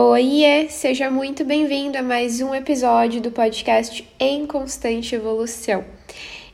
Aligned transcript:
Oiê, 0.00 0.68
seja 0.68 1.10
muito 1.10 1.44
bem-vindo 1.44 1.98
a 1.98 2.02
mais 2.04 2.40
um 2.40 2.54
episódio 2.54 3.20
do 3.20 3.32
podcast 3.32 4.08
Em 4.20 4.46
Constante 4.46 5.16
Evolução. 5.16 5.84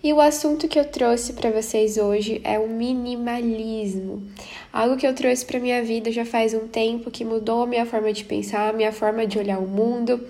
E 0.03 0.15
o 0.15 0.21
assunto 0.23 0.67
que 0.67 0.79
eu 0.79 0.87
trouxe 0.87 1.35
para 1.35 1.51
vocês 1.51 1.99
hoje 1.99 2.41
é 2.43 2.59
o 2.59 2.67
minimalismo. 2.67 4.23
Algo 4.73 4.97
que 4.97 5.07
eu 5.07 5.15
trouxe 5.15 5.45
para 5.45 5.61
minha 5.61 5.85
vida 5.85 6.11
já 6.11 6.25
faz 6.25 6.55
um 6.55 6.67
tempo 6.67 7.11
que 7.11 7.23
mudou 7.23 7.65
a 7.65 7.67
minha 7.67 7.85
forma 7.85 8.15
de 8.15 8.25
pensar, 8.25 8.71
a 8.71 8.73
minha 8.73 8.93
forma 8.93 9.27
de 9.27 9.39
olhar 9.39 9.59
o 9.59 9.69
mundo, 9.69 10.27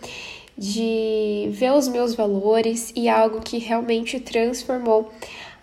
de 0.59 1.47
ver 1.53 1.71
os 1.73 1.87
meus 1.87 2.17
valores 2.17 2.93
e 2.97 3.09
algo 3.09 3.41
que 3.41 3.59
realmente 3.59 4.19
transformou 4.19 5.09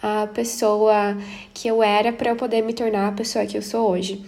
a 0.01 0.25
pessoa 0.27 1.17
que 1.53 1.67
eu 1.67 1.83
era 1.83 2.13
para 2.13 2.31
eu 2.31 2.37
poder 2.37 2.61
me 2.61 2.71
tornar 2.71 3.09
a 3.09 3.11
pessoa 3.11 3.45
que 3.45 3.57
eu 3.57 3.61
sou 3.61 3.89
hoje. 3.89 4.23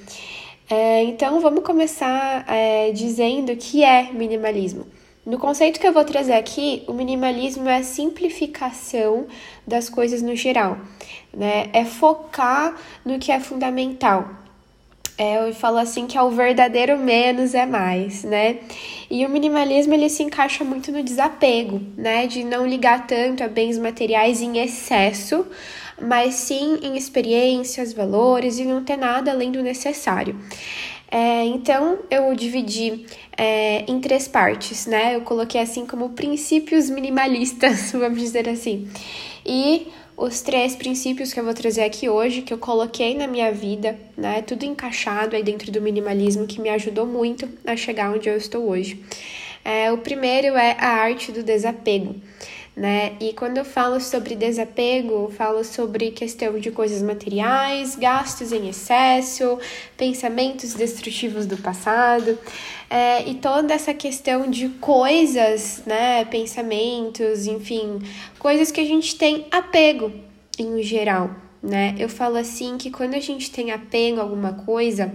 É, 0.73 1.03
então, 1.03 1.39
vamos 1.39 1.63
começar 1.63 2.45
é, 2.47 2.91
dizendo 2.91 3.55
que 3.55 3.83
é 3.83 4.11
minimalismo. 4.11 4.87
No 5.23 5.37
conceito 5.37 5.79
que 5.79 5.87
eu 5.87 5.93
vou 5.93 6.03
trazer 6.03 6.33
aqui, 6.33 6.83
o 6.87 6.93
minimalismo 6.93 7.69
é 7.69 7.77
a 7.77 7.83
simplificação 7.83 9.27
das 9.67 9.87
coisas 9.87 10.23
no 10.23 10.35
geral, 10.35 10.79
né? 11.31 11.69
É 11.73 11.85
focar 11.85 12.75
no 13.05 13.19
que 13.19 13.31
é 13.31 13.39
fundamental. 13.39 14.27
É, 15.15 15.47
eu 15.47 15.53
falo 15.53 15.77
assim 15.77 16.07
que 16.07 16.17
é 16.17 16.21
o 16.23 16.31
verdadeiro 16.31 16.97
menos 16.97 17.53
é 17.53 17.67
mais, 17.67 18.23
né? 18.23 18.57
E 19.11 19.23
o 19.27 19.29
minimalismo 19.29 19.93
ele 19.93 20.09
se 20.09 20.23
encaixa 20.23 20.63
muito 20.63 20.91
no 20.91 21.03
desapego, 21.03 21.79
né? 21.95 22.25
De 22.25 22.43
não 22.43 22.65
ligar 22.65 23.05
tanto 23.05 23.43
a 23.43 23.47
bens 23.47 23.77
materiais 23.77 24.41
em 24.41 24.57
excesso, 24.57 25.45
mas 26.01 26.35
sim 26.35 26.79
em 26.81 26.97
experiências, 26.97 27.93
valores 27.93 28.59
e 28.59 28.65
não 28.65 28.83
ter 28.83 28.97
nada 28.97 29.31
além 29.31 29.51
do 29.51 29.61
necessário. 29.61 30.35
É, 31.09 31.45
então 31.45 31.99
eu 32.09 32.33
dividi 32.33 33.05
é, 33.37 33.85
em 33.87 33.99
três 33.99 34.27
partes, 34.27 34.87
né? 34.87 35.15
Eu 35.15 35.21
coloquei 35.21 35.61
assim 35.61 35.85
como 35.85 36.09
princípios 36.09 36.89
minimalistas, 36.89 37.91
vamos 37.93 38.19
dizer 38.19 38.49
assim. 38.49 38.87
E 39.45 39.87
os 40.17 40.41
três 40.41 40.75
princípios 40.75 41.31
que 41.31 41.39
eu 41.39 41.43
vou 41.43 41.53
trazer 41.53 41.83
aqui 41.83 42.09
hoje, 42.09 42.41
que 42.41 42.51
eu 42.51 42.57
coloquei 42.57 43.15
na 43.15 43.27
minha 43.27 43.51
vida, 43.51 43.95
né? 44.17 44.41
Tudo 44.41 44.65
encaixado 44.65 45.35
aí 45.35 45.43
dentro 45.43 45.71
do 45.71 45.79
minimalismo, 45.79 46.47
que 46.47 46.59
me 46.59 46.69
ajudou 46.69 47.05
muito 47.05 47.47
a 47.63 47.75
chegar 47.75 48.11
onde 48.11 48.27
eu 48.27 48.35
estou 48.35 48.67
hoje. 48.67 48.99
É, 49.63 49.91
o 49.91 49.99
primeiro 49.99 50.57
é 50.57 50.75
a 50.79 50.89
arte 50.89 51.31
do 51.31 51.43
desapego 51.43 52.15
né? 52.75 53.15
E 53.19 53.33
quando 53.33 53.57
eu 53.57 53.65
falo 53.65 53.99
sobre 53.99 54.35
desapego, 54.35 55.31
falo 55.37 55.63
sobre 55.63 56.11
questão 56.11 56.57
de 56.59 56.71
coisas 56.71 57.01
materiais, 57.03 57.95
gastos 57.95 58.51
em 58.51 58.67
excesso, 58.67 59.59
pensamentos 59.95 60.73
destrutivos 60.73 61.45
do 61.45 61.57
passado, 61.57 62.37
é, 62.89 63.27
e 63.29 63.35
toda 63.35 63.73
essa 63.73 63.93
questão 63.93 64.49
de 64.49 64.69
coisas, 64.69 65.83
né? 65.85 66.25
Pensamentos, 66.25 67.45
enfim, 67.45 67.99
coisas 68.39 68.71
que 68.71 68.81
a 68.81 68.85
gente 68.85 69.15
tem 69.15 69.45
apego 69.51 70.11
em 70.57 70.81
geral, 70.81 71.29
né? 71.61 71.95
Eu 71.99 72.09
falo 72.09 72.37
assim 72.37 72.77
que 72.77 72.89
quando 72.89 73.13
a 73.13 73.19
gente 73.19 73.51
tem 73.51 73.71
apego 73.71 74.19
a 74.19 74.23
alguma 74.23 74.53
coisa, 74.53 75.13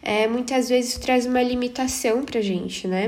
é, 0.00 0.28
muitas 0.28 0.68
vezes 0.68 0.96
traz 0.98 1.26
uma 1.26 1.42
limitação 1.42 2.22
pra 2.24 2.40
gente, 2.40 2.86
né? 2.86 3.06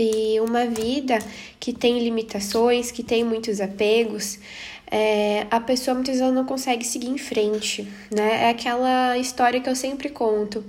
E 0.00 0.40
uma 0.40 0.64
vida 0.64 1.18
que 1.60 1.74
tem 1.74 1.98
limitações, 2.02 2.90
que 2.90 3.02
tem 3.02 3.22
muitos 3.22 3.60
apegos, 3.60 4.38
é, 4.90 5.46
a 5.50 5.60
pessoa 5.60 5.94
muitas 5.94 6.18
vezes 6.18 6.34
não 6.34 6.46
consegue 6.46 6.84
seguir 6.86 7.08
em 7.08 7.18
frente, 7.18 7.86
né? 8.10 8.44
É 8.44 8.48
aquela 8.48 9.18
história 9.18 9.60
que 9.60 9.68
eu 9.68 9.76
sempre 9.76 10.08
conto. 10.08 10.64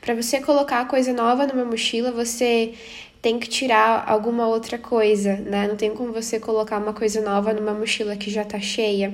Para 0.00 0.14
você 0.14 0.40
colocar 0.40 0.86
coisa 0.86 1.12
nova 1.12 1.48
numa 1.48 1.64
mochila, 1.64 2.12
você 2.12 2.74
tem 3.20 3.40
que 3.40 3.48
tirar 3.48 4.04
alguma 4.06 4.46
outra 4.46 4.78
coisa, 4.78 5.34
né? 5.34 5.66
Não 5.66 5.74
tem 5.74 5.90
como 5.92 6.12
você 6.12 6.38
colocar 6.38 6.78
uma 6.78 6.92
coisa 6.92 7.20
nova 7.20 7.52
numa 7.52 7.74
mochila 7.74 8.16
que 8.16 8.30
já 8.30 8.44
tá 8.44 8.60
cheia. 8.60 9.12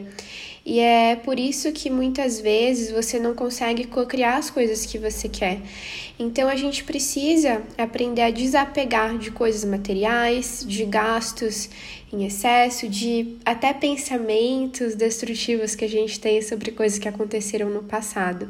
E 0.64 0.78
é 0.78 1.16
por 1.16 1.40
isso 1.40 1.72
que 1.72 1.90
muitas 1.90 2.40
vezes 2.40 2.92
você 2.92 3.18
não 3.18 3.34
consegue 3.34 3.84
criar 4.06 4.36
as 4.36 4.48
coisas 4.48 4.86
que 4.86 4.96
você 4.96 5.28
quer. 5.28 5.60
Então 6.18 6.48
a 6.48 6.54
gente 6.54 6.84
precisa 6.84 7.62
aprender 7.76 8.22
a 8.22 8.30
desapegar 8.30 9.18
de 9.18 9.32
coisas 9.32 9.64
materiais, 9.64 10.64
de 10.66 10.84
gastos 10.84 11.68
em 12.12 12.24
excesso, 12.24 12.88
de 12.88 13.36
até 13.44 13.72
pensamentos 13.72 14.94
destrutivos 14.94 15.74
que 15.74 15.84
a 15.84 15.88
gente 15.88 16.20
tem 16.20 16.40
sobre 16.42 16.70
coisas 16.70 16.98
que 16.98 17.08
aconteceram 17.08 17.68
no 17.70 17.82
passado, 17.82 18.48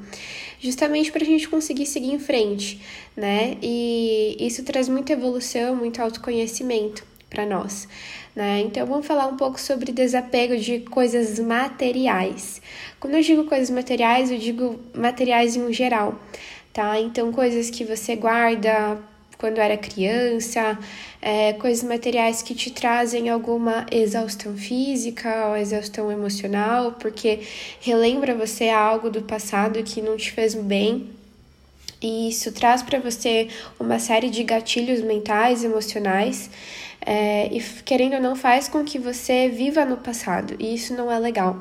justamente 0.61 1.11
para 1.11 1.23
a 1.23 1.27
gente 1.27 1.49
conseguir 1.49 1.87
seguir 1.87 2.13
em 2.13 2.19
frente, 2.19 2.81
né? 3.17 3.57
E 3.63 4.37
isso 4.41 4.65
traz 4.65 4.89
muita 4.89 5.13
evolução, 5.13 5.77
muito 5.77 6.03
autoconhecimento 6.03 7.12
para 7.33 7.47
nós. 7.47 7.89
Né? 8.37 8.61
Então 8.61 8.87
vamos 8.87 9.07
falar 9.07 9.27
um 9.27 9.37
pouco 9.37 9.59
sobre 9.59 9.91
desapego 9.91 10.57
de 10.57 10.81
coisas 10.81 11.39
materiais. 11.39 12.61
Quando 13.01 13.15
eu 13.15 13.23
digo 13.23 13.45
coisas 13.45 13.71
materiais, 13.71 14.31
eu 14.31 14.39
digo 14.39 14.79
materiais 14.95 15.57
em 15.57 15.73
geral, 15.73 16.19
tá? 16.73 17.01
Então 17.01 17.33
coisas 17.33 17.71
que 17.71 17.85
você 17.85 18.15
guarda 18.15 18.99
quando 19.39 19.59
era 19.59 19.77
criança, 19.77 20.79
é, 21.21 21.53
coisas 21.55 21.83
materiais 21.83 22.43
que 22.43 22.55
te 22.55 22.71
trazem 22.71 23.29
alguma 23.29 23.87
exaustão 23.91 24.57
física 24.57 25.49
ou 25.49 25.57
exaustão 25.57 26.13
emocional, 26.13 26.93
porque 26.93 27.41
relembra 27.81 28.37
você 28.37 28.69
algo 28.69 29.11
do 29.11 29.23
passado 29.23 29.83
que 29.83 30.01
não 30.01 30.17
te 30.17 30.31
fez 30.31 30.55
bem 30.55 31.11
e 32.03 32.29
isso 32.29 32.51
traz 32.53 32.83
para 32.83 32.99
você 32.99 33.49
uma 33.79 33.99
série 33.99 34.29
de 34.29 34.43
gatilhos 34.43 35.01
mentais, 35.01 35.63
emocionais, 35.63 36.51
é, 37.05 37.49
e 37.53 37.61
querendo 37.85 38.15
ou 38.15 38.21
não 38.21 38.37
faz 38.37 38.69
com 38.69 38.85
que 38.85 38.99
você 38.99 39.49
viva 39.49 39.85
no 39.85 39.97
passado, 39.97 40.55
e 40.59 40.75
isso 40.75 40.95
não 40.95 41.11
é 41.11 41.19
legal. 41.19 41.61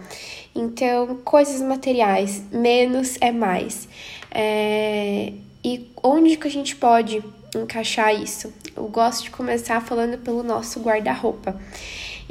Então, 0.55 1.17
coisas 1.23 1.61
materiais, 1.61 2.43
menos 2.51 3.17
é 3.21 3.31
mais. 3.31 3.87
É, 4.31 5.33
e 5.63 5.89
onde 6.03 6.37
que 6.37 6.47
a 6.47 6.51
gente 6.51 6.75
pode 6.75 7.23
encaixar 7.55 8.13
isso? 8.13 8.53
Eu 8.75 8.87
gosto 8.87 9.25
de 9.25 9.31
começar 9.31 9.81
falando 9.81 10.17
pelo 10.17 10.43
nosso 10.43 10.79
guarda-roupa. 10.79 11.59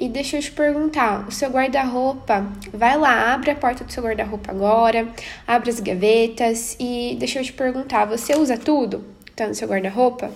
E 0.00 0.08
deixa 0.08 0.38
eu 0.38 0.40
te 0.40 0.50
perguntar, 0.50 1.28
o 1.28 1.30
seu 1.30 1.50
guarda-roupa, 1.50 2.50
vai 2.72 2.96
lá, 2.96 3.34
abre 3.34 3.50
a 3.50 3.54
porta 3.54 3.84
do 3.84 3.92
seu 3.92 4.02
guarda-roupa 4.02 4.50
agora, 4.50 5.06
abre 5.46 5.68
as 5.68 5.78
gavetas 5.78 6.74
e 6.80 7.18
deixa 7.20 7.38
eu 7.38 7.44
te 7.44 7.52
perguntar, 7.52 8.06
você 8.06 8.34
usa 8.34 8.56
tudo? 8.56 9.04
Tá 9.36 9.46
no 9.46 9.54
seu 9.54 9.68
guarda-roupa? 9.68 10.30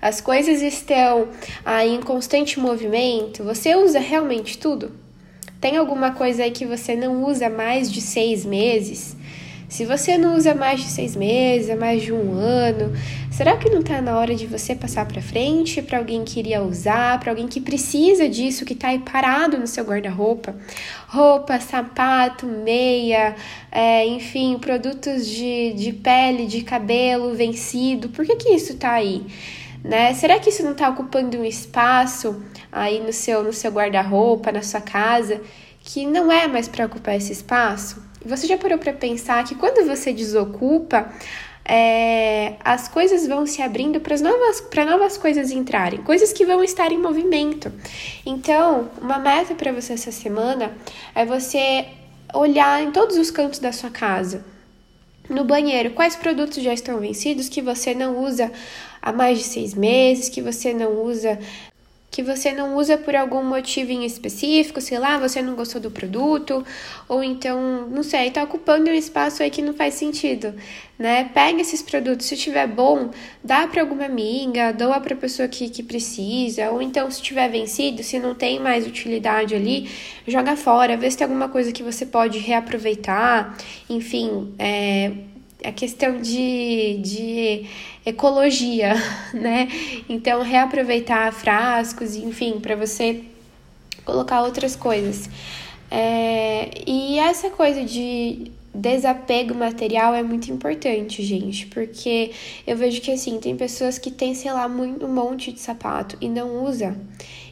As 0.00 0.20
coisas 0.20 0.62
estão 0.62 1.26
aí 1.64 1.92
em 1.92 2.00
constante 2.00 2.60
movimento, 2.60 3.42
você 3.42 3.74
usa 3.74 3.98
realmente 3.98 4.56
tudo? 4.56 4.92
Tem 5.60 5.76
alguma 5.76 6.12
coisa 6.12 6.44
aí 6.44 6.52
que 6.52 6.64
você 6.64 6.94
não 6.94 7.24
usa 7.24 7.50
mais 7.50 7.90
de 7.90 8.00
seis 8.00 8.44
meses? 8.44 9.16
Se 9.72 9.86
você 9.86 10.18
não 10.18 10.36
usa 10.36 10.54
mais 10.54 10.82
de 10.82 10.86
seis 10.86 11.16
meses, 11.16 11.70
é 11.70 11.74
mais 11.74 12.02
de 12.02 12.12
um 12.12 12.34
ano, 12.34 12.92
será 13.30 13.56
que 13.56 13.70
não 13.70 13.80
está 13.80 14.02
na 14.02 14.18
hora 14.18 14.34
de 14.34 14.46
você 14.46 14.74
passar 14.74 15.06
para 15.06 15.22
frente 15.22 15.80
para 15.80 15.96
alguém 15.96 16.24
que 16.24 16.38
iria 16.38 16.62
usar, 16.62 17.18
para 17.18 17.32
alguém 17.32 17.48
que 17.48 17.58
precisa 17.58 18.28
disso, 18.28 18.66
que 18.66 18.74
está 18.74 18.88
aí 18.88 18.98
parado 18.98 19.56
no 19.56 19.66
seu 19.66 19.82
guarda-roupa? 19.82 20.54
Roupa, 21.08 21.58
sapato, 21.58 22.44
meia, 22.44 23.34
é, 23.70 24.06
enfim, 24.06 24.58
produtos 24.58 25.26
de, 25.26 25.72
de 25.72 25.90
pele, 25.90 26.44
de 26.44 26.60
cabelo 26.60 27.34
vencido, 27.34 28.10
por 28.10 28.26
que, 28.26 28.36
que 28.36 28.50
isso 28.50 28.72
está 28.72 28.92
aí? 28.92 29.24
Né? 29.82 30.12
Será 30.12 30.38
que 30.38 30.50
isso 30.50 30.62
não 30.62 30.72
está 30.72 30.90
ocupando 30.90 31.38
um 31.38 31.46
espaço 31.46 32.42
aí 32.70 33.00
no 33.00 33.10
seu, 33.10 33.42
no 33.42 33.54
seu 33.54 33.70
guarda-roupa, 33.70 34.52
na 34.52 34.60
sua 34.60 34.82
casa, 34.82 35.40
que 35.80 36.04
não 36.04 36.30
é 36.30 36.46
mais 36.46 36.68
para 36.68 36.84
ocupar 36.84 37.16
esse 37.16 37.32
espaço? 37.32 38.11
Você 38.24 38.46
já 38.46 38.56
parou 38.56 38.78
para 38.78 38.92
pensar 38.92 39.44
que 39.44 39.54
quando 39.54 39.86
você 39.86 40.12
desocupa, 40.12 41.12
é, 41.64 42.54
as 42.64 42.88
coisas 42.88 43.26
vão 43.26 43.46
se 43.46 43.62
abrindo 43.62 44.00
para 44.00 44.16
novas, 44.18 44.62
novas 44.74 45.16
coisas 45.16 45.50
entrarem, 45.50 46.02
coisas 46.02 46.32
que 46.32 46.44
vão 46.44 46.62
estar 46.62 46.90
em 46.92 46.98
movimento. 46.98 47.72
Então, 48.26 48.90
uma 49.00 49.18
meta 49.18 49.54
para 49.54 49.72
você 49.72 49.92
essa 49.92 50.12
semana 50.12 50.72
é 51.14 51.24
você 51.24 51.86
olhar 52.34 52.82
em 52.82 52.90
todos 52.90 53.16
os 53.16 53.30
cantos 53.30 53.58
da 53.58 53.72
sua 53.72 53.90
casa. 53.90 54.44
No 55.28 55.44
banheiro, 55.44 55.90
quais 55.92 56.16
produtos 56.16 56.62
já 56.62 56.74
estão 56.74 56.98
vencidos 56.98 57.48
que 57.48 57.62
você 57.62 57.94
não 57.94 58.18
usa 58.18 58.50
há 59.00 59.12
mais 59.12 59.38
de 59.38 59.44
seis 59.44 59.72
meses, 59.72 60.28
que 60.28 60.42
você 60.42 60.74
não 60.74 61.02
usa 61.02 61.38
que 62.12 62.22
você 62.22 62.52
não 62.52 62.76
usa 62.76 62.98
por 62.98 63.16
algum 63.16 63.42
motivo 63.42 63.90
em 63.90 64.04
específico, 64.04 64.82
sei 64.82 64.98
lá, 64.98 65.18
você 65.18 65.40
não 65.40 65.54
gostou 65.54 65.80
do 65.80 65.90
produto, 65.90 66.62
ou 67.08 67.24
então, 67.24 67.88
não 67.88 68.02
sei, 68.02 68.30
tá 68.30 68.44
ocupando 68.44 68.90
um 68.90 68.94
espaço 68.94 69.42
aí 69.42 69.48
que 69.48 69.62
não 69.62 69.72
faz 69.72 69.94
sentido, 69.94 70.54
né? 70.98 71.30
Pega 71.32 71.62
esses 71.62 71.80
produtos, 71.80 72.26
se 72.26 72.36
tiver 72.36 72.66
bom, 72.66 73.10
dá 73.42 73.66
para 73.66 73.80
alguma 73.80 74.04
amiga, 74.04 74.72
doa 74.72 75.00
para 75.00 75.16
pessoa 75.16 75.48
que, 75.48 75.70
que 75.70 75.82
precisa, 75.82 76.70
ou 76.70 76.82
então, 76.82 77.10
se 77.10 77.22
tiver 77.22 77.48
vencido, 77.48 78.02
se 78.02 78.18
não 78.18 78.34
tem 78.34 78.60
mais 78.60 78.86
utilidade 78.86 79.54
ali, 79.54 79.90
joga 80.28 80.54
fora, 80.54 80.98
vê 80.98 81.10
se 81.10 81.16
tem 81.16 81.24
alguma 81.24 81.48
coisa 81.48 81.72
que 81.72 81.82
você 81.82 82.04
pode 82.04 82.38
reaproveitar, 82.38 83.56
enfim, 83.88 84.54
é 84.58 85.31
a 85.64 85.72
questão 85.72 86.20
de, 86.20 86.98
de 87.02 87.66
ecologia, 88.04 88.94
né? 89.34 89.68
Então, 90.08 90.42
reaproveitar 90.42 91.32
frascos, 91.32 92.16
enfim, 92.16 92.58
para 92.60 92.76
você 92.76 93.22
colocar 94.04 94.42
outras 94.42 94.74
coisas. 94.76 95.28
É, 95.90 96.70
e 96.86 97.18
essa 97.18 97.50
coisa 97.50 97.84
de 97.84 98.50
desapego 98.74 99.54
material 99.54 100.14
é 100.14 100.22
muito 100.22 100.50
importante, 100.50 101.22
gente, 101.22 101.66
porque 101.66 102.30
eu 102.66 102.76
vejo 102.76 103.02
que 103.02 103.10
assim, 103.10 103.38
tem 103.38 103.54
pessoas 103.54 103.98
que 103.98 104.10
têm, 104.10 104.34
sei 104.34 104.50
lá, 104.52 104.66
um 104.66 105.08
monte 105.08 105.52
de 105.52 105.60
sapato 105.60 106.16
e 106.20 106.28
não 106.28 106.64
usa 106.64 106.96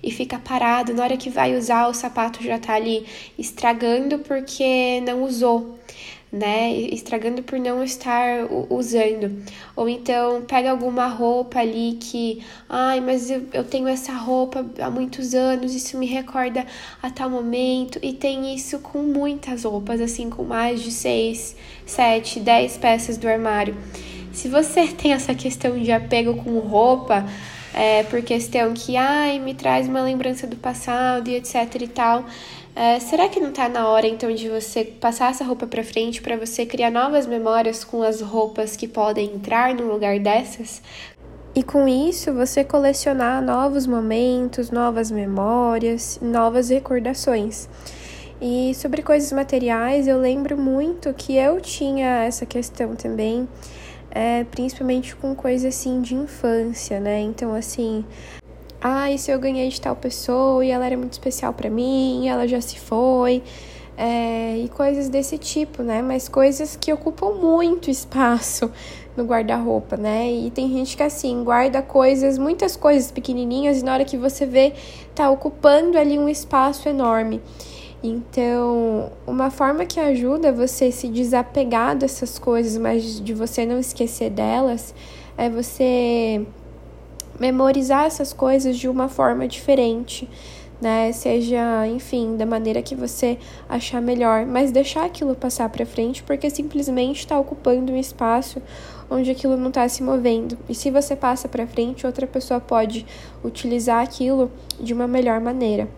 e 0.02 0.10
fica 0.10 0.38
parado, 0.38 0.94
na 0.94 1.02
hora 1.02 1.16
que 1.16 1.28
vai 1.28 1.54
usar 1.56 1.88
o 1.88 1.94
sapato 1.94 2.42
já 2.42 2.58
tá 2.58 2.74
ali 2.74 3.04
estragando 3.38 4.20
porque 4.20 5.02
não 5.02 5.22
usou 5.22 5.78
né? 6.32 6.72
Estragando 6.72 7.42
por 7.42 7.58
não 7.58 7.82
estar 7.82 8.46
usando. 8.68 9.42
Ou 9.74 9.88
então 9.88 10.42
pega 10.42 10.70
alguma 10.70 11.06
roupa 11.06 11.58
ali 11.58 11.98
que, 12.00 12.42
ai, 12.68 13.00
mas 13.00 13.30
eu, 13.30 13.46
eu 13.52 13.64
tenho 13.64 13.88
essa 13.88 14.12
roupa 14.12 14.64
há 14.80 14.90
muitos 14.90 15.34
anos, 15.34 15.74
isso 15.74 15.98
me 15.98 16.06
recorda 16.06 16.64
a 17.02 17.10
tal 17.10 17.28
momento. 17.28 17.98
E 18.02 18.12
tem 18.12 18.54
isso 18.54 18.78
com 18.78 18.98
muitas 18.98 19.64
roupas, 19.64 20.00
assim, 20.00 20.30
com 20.30 20.44
mais 20.44 20.82
de 20.82 20.92
seis, 20.92 21.56
sete, 21.84 22.38
dez 22.38 22.76
peças 22.76 23.16
do 23.16 23.28
armário. 23.28 23.76
Se 24.32 24.48
você 24.48 24.86
tem 24.94 25.12
essa 25.12 25.34
questão 25.34 25.78
de 25.78 25.90
apego 25.90 26.34
com 26.34 26.58
roupa, 26.60 27.26
é, 27.74 28.02
por 28.04 28.22
questão 28.22 28.72
que, 28.74 28.96
ai, 28.96 29.38
me 29.38 29.54
traz 29.54 29.88
uma 29.88 30.02
lembrança 30.02 30.46
do 30.46 30.56
passado 30.56 31.28
e 31.28 31.36
etc 31.36 31.74
e 31.80 31.88
tal, 31.88 32.24
é, 32.80 32.98
será 32.98 33.28
que 33.28 33.38
não 33.38 33.50
está 33.50 33.68
na 33.68 33.86
hora 33.88 34.06
então 34.06 34.34
de 34.34 34.48
você 34.48 34.82
passar 34.82 35.30
essa 35.30 35.44
roupa 35.44 35.66
para 35.66 35.84
frente 35.84 36.22
para 36.22 36.34
você 36.38 36.64
criar 36.64 36.90
novas 36.90 37.26
memórias 37.26 37.84
com 37.84 38.02
as 38.02 38.22
roupas 38.22 38.74
que 38.74 38.88
podem 38.88 39.34
entrar 39.34 39.74
no 39.74 39.92
lugar 39.92 40.18
dessas? 40.18 40.80
E 41.54 41.62
com 41.62 41.86
isso 41.86 42.32
você 42.32 42.64
colecionar 42.64 43.42
novos 43.42 43.86
momentos, 43.86 44.70
novas 44.70 45.10
memórias, 45.10 46.18
novas 46.22 46.70
recordações. 46.70 47.68
E 48.40 48.74
sobre 48.74 49.02
coisas 49.02 49.30
materiais, 49.30 50.08
eu 50.08 50.18
lembro 50.18 50.56
muito 50.56 51.12
que 51.12 51.36
eu 51.36 51.60
tinha 51.60 52.24
essa 52.24 52.46
questão 52.46 52.96
também, 52.96 53.46
é, 54.10 54.44
principalmente 54.44 55.14
com 55.14 55.34
coisas 55.34 55.74
assim 55.74 56.00
de 56.00 56.14
infância, 56.14 56.98
né? 56.98 57.20
Então, 57.20 57.54
assim, 57.54 58.06
ah, 58.80 59.06
se 59.16 59.30
eu 59.30 59.38
ganhei 59.38 59.68
de 59.68 59.80
tal 59.80 59.94
pessoa 59.94 60.64
e 60.64 60.70
ela 60.70 60.86
era 60.86 60.96
muito 60.96 61.12
especial 61.12 61.52
para 61.52 61.68
mim, 61.68 62.28
ela 62.28 62.46
já 62.48 62.60
se 62.60 62.78
foi, 62.78 63.42
é, 63.96 64.56
e 64.56 64.68
coisas 64.70 65.10
desse 65.10 65.36
tipo, 65.36 65.82
né? 65.82 66.00
Mas 66.00 66.28
coisas 66.28 66.76
que 66.76 66.90
ocupam 66.90 67.32
muito 67.32 67.90
espaço 67.90 68.70
no 69.14 69.24
guarda-roupa, 69.24 69.96
né? 69.96 70.32
E 70.32 70.50
tem 70.50 70.70
gente 70.70 70.96
que 70.96 71.02
assim 71.02 71.44
guarda 71.44 71.82
coisas, 71.82 72.38
muitas 72.38 72.76
coisas 72.76 73.10
pequenininhas 73.12 73.80
e 73.80 73.84
na 73.84 73.92
hora 73.92 74.04
que 74.04 74.16
você 74.16 74.46
vê 74.46 74.72
tá 75.14 75.28
ocupando 75.28 75.98
ali 75.98 76.18
um 76.18 76.28
espaço 76.28 76.88
enorme. 76.88 77.42
Então, 78.02 79.12
uma 79.26 79.50
forma 79.50 79.84
que 79.84 80.00
ajuda 80.00 80.50
você 80.50 80.90
se 80.90 81.06
desapegar 81.08 81.94
dessas 81.94 82.38
coisas, 82.38 82.78
mas 82.78 83.20
de 83.20 83.34
você 83.34 83.66
não 83.66 83.78
esquecer 83.78 84.30
delas, 84.30 84.94
é 85.36 85.50
você 85.50 86.46
memorizar 87.40 88.04
essas 88.04 88.34
coisas 88.34 88.76
de 88.76 88.86
uma 88.86 89.08
forma 89.08 89.48
diferente, 89.48 90.28
né? 90.80 91.10
Seja, 91.12 91.86
enfim, 91.86 92.36
da 92.36 92.44
maneira 92.44 92.82
que 92.82 92.94
você 92.94 93.38
achar 93.68 94.00
melhor, 94.00 94.46
mas 94.46 94.70
deixar 94.70 95.06
aquilo 95.06 95.34
passar 95.34 95.68
para 95.70 95.84
frente 95.86 96.22
porque 96.22 96.50
simplesmente 96.50 97.20
está 97.20 97.38
ocupando 97.38 97.92
um 97.92 97.96
espaço 97.96 98.62
onde 99.10 99.30
aquilo 99.30 99.56
não 99.56 99.68
está 99.68 99.88
se 99.88 100.02
movendo. 100.02 100.56
E 100.68 100.74
se 100.74 100.90
você 100.90 101.16
passa 101.16 101.48
para 101.48 101.66
frente, 101.66 102.06
outra 102.06 102.26
pessoa 102.26 102.60
pode 102.60 103.04
utilizar 103.42 104.02
aquilo 104.02 104.50
de 104.78 104.92
uma 104.92 105.08
melhor 105.08 105.40
maneira, 105.40 105.88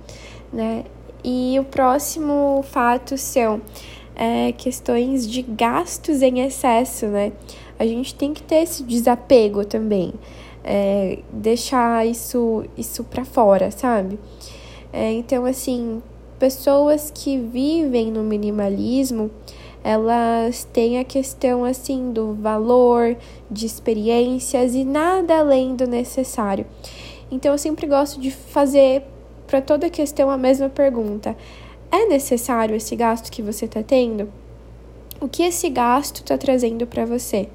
né? 0.53 0.85
E 1.25 1.57
o 1.59 1.65
próximo 1.65 2.65
fato 2.65 3.17
são 3.17 3.61
é, 4.17 4.53
questões 4.53 5.29
de 5.29 5.43
gastos 5.43 6.23
em 6.23 6.41
excesso, 6.41 7.07
né? 7.07 7.33
A 7.79 7.87
gente 7.87 8.15
tem 8.15 8.33
que 8.33 8.43
ter 8.43 8.63
esse 8.63 8.83
desapego 8.83 9.65
também 9.65 10.15
é, 10.65 11.19
deixar 11.33 12.07
isso, 12.07 12.65
isso 12.77 13.05
para 13.05 13.25
fora, 13.25 13.71
sabe? 13.71 14.19
É, 14.93 15.11
então, 15.13 15.45
assim, 15.45 16.03
pessoas 16.39 17.13
que 17.15 17.39
vivem 17.39 18.11
no 18.11 18.23
minimalismo, 18.23 19.31
elas 19.85 20.65
têm 20.73 20.99
a 20.99 21.05
questão 21.05 21.65
assim 21.65 22.13
do 22.13 22.35
valor, 22.35 23.17
de 23.51 23.67
experiências 23.67 24.75
e 24.75 24.85
nada 24.85 25.39
além 25.39 25.75
do 25.75 25.87
necessário. 25.87 26.65
Então 27.31 27.53
eu 27.53 27.59
sempre 27.59 27.87
gosto 27.87 28.21
de 28.21 28.31
fazer 28.31 29.03
para 29.47 29.61
toda 29.61 29.91
questão 29.91 30.31
a 30.31 30.39
mesma 30.39 30.69
pergunta: 30.69 31.37
é 31.91 32.07
necessário 32.07 32.77
esse 32.77 32.95
gasto 32.95 33.31
que 33.31 33.43
você 33.43 33.65
está 33.65 33.83
tendo? 33.83 34.33
O 35.21 35.29
que 35.29 35.43
esse 35.43 35.69
gasto 35.69 36.17
está 36.17 36.37
trazendo 36.37 36.87
para 36.87 37.05
você? 37.05 37.49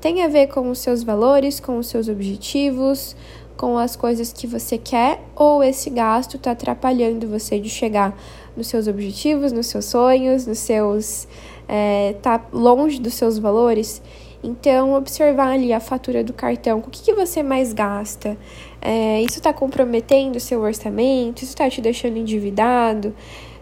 Tem 0.00 0.22
a 0.22 0.28
ver 0.28 0.48
com 0.48 0.70
os 0.70 0.78
seus 0.78 1.02
valores, 1.02 1.60
com 1.60 1.78
os 1.78 1.88
seus 1.88 2.08
objetivos, 2.08 3.14
com 3.56 3.76
as 3.76 3.94
coisas 3.94 4.32
que 4.32 4.46
você 4.46 4.78
quer, 4.78 5.22
ou 5.36 5.62
esse 5.62 5.90
gasto 5.90 6.36
está 6.36 6.52
atrapalhando 6.52 7.28
você 7.28 7.60
de 7.60 7.68
chegar 7.68 8.18
nos 8.56 8.68
seus 8.68 8.88
objetivos, 8.88 9.52
nos 9.52 9.66
seus 9.66 9.84
sonhos, 9.84 10.46
nos 10.46 10.58
seus. 10.58 11.28
É, 11.68 12.14
tá 12.22 12.44
longe 12.52 13.00
dos 13.00 13.14
seus 13.14 13.38
valores. 13.38 14.02
Então, 14.42 14.94
observar 14.94 15.52
ali 15.52 15.72
a 15.72 15.78
fatura 15.78 16.24
do 16.24 16.32
cartão, 16.32 16.78
o 16.78 16.82
que, 16.82 17.02
que 17.02 17.12
você 17.12 17.42
mais 17.42 17.74
gasta? 17.74 18.38
É, 18.80 19.20
isso 19.20 19.38
está 19.38 19.52
comprometendo 19.52 20.36
o 20.36 20.40
seu 20.40 20.62
orçamento? 20.62 21.42
Isso 21.42 21.52
está 21.52 21.68
te 21.68 21.82
deixando 21.82 22.16
endividado? 22.16 23.14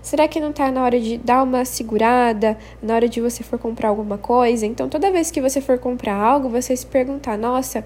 Será 0.09 0.27
que 0.27 0.41
não 0.41 0.49
está 0.49 0.73
na 0.73 0.83
hora 0.83 0.99
de 0.99 1.19
dar 1.19 1.43
uma 1.43 1.67
segurada 1.67 2.57
na 2.83 2.95
hora 2.95 3.07
de 3.07 3.21
você 3.21 3.43
for 3.43 3.59
comprar 3.59 3.91
alguma 3.91 4.17
coisa? 4.17 4.65
Então, 4.65 4.89
toda 4.89 5.13
vez 5.13 5.31
que 5.31 5.39
você 5.39 5.61
for 5.61 5.79
comprar 5.79 6.15
algo, 6.15 6.49
você 6.49 6.75
se 6.75 6.87
perguntar: 6.87 7.37
nossa, 7.37 7.85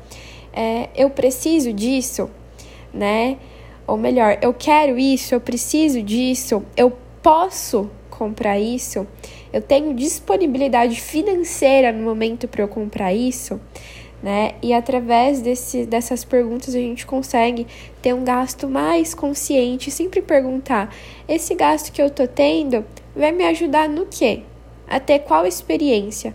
é, 0.53 0.89
eu 0.95 1.11
preciso 1.11 1.73
disso, 1.73 2.31
né? 2.95 3.39
Ou 3.89 3.97
melhor, 3.97 4.39
eu 4.41 4.55
quero 4.55 4.97
isso, 5.01 5.35
eu 5.35 5.41
preciso 5.41 6.01
disso, 6.01 6.63
eu 6.77 6.93
posso 7.21 7.91
comprar 8.09 8.57
isso, 8.57 9.05
eu 9.53 9.61
tenho 9.61 9.93
disponibilidade 9.93 11.01
financeira 11.01 11.91
no 11.91 12.05
momento 12.05 12.47
para 12.47 12.63
eu 12.63 12.69
comprar 12.69 13.13
isso 13.13 13.61
né? 14.23 14.53
E 14.63 14.73
através 14.73 15.41
desse, 15.41 15.85
dessas 15.85 16.25
perguntas 16.25 16.75
a 16.75 16.79
gente 16.79 17.05
consegue 17.05 17.67
ter 18.01 18.15
um 18.15 18.25
gasto 18.25 18.69
mais 18.69 19.15
consciente, 19.15 19.91
sempre 19.91 20.23
perguntar: 20.23 20.95
esse 21.29 21.55
gasto 21.55 21.91
que 21.91 22.01
eu 22.01 22.09
tô 22.09 22.27
tendo 22.29 22.85
vai 23.17 23.33
me 23.33 23.45
ajudar 23.45 23.89
no 23.89 24.07
quê? 24.07 24.43
A 24.89 25.01
ter 25.01 25.21
qual 25.21 25.47
experiência? 25.47 26.35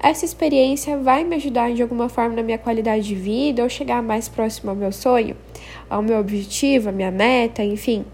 Essa 0.00 0.24
experiência 0.24 0.96
vai 0.96 1.24
me 1.24 1.36
ajudar 1.36 1.72
de 1.72 1.82
alguma 1.82 2.08
forma 2.08 2.36
na 2.36 2.42
minha 2.42 2.58
qualidade 2.58 3.02
de 3.02 3.14
vida 3.14 3.62
ou 3.62 3.68
chegar 3.68 4.02
mais 4.02 4.28
próximo 4.28 4.70
ao 4.70 4.76
meu 4.76 4.92
sonho, 4.92 5.36
ao 5.90 6.02
meu 6.02 6.18
objetivo, 6.18 6.88
à 6.88 6.92
minha 6.92 7.10
meta, 7.10 7.64
enfim. 7.64 8.04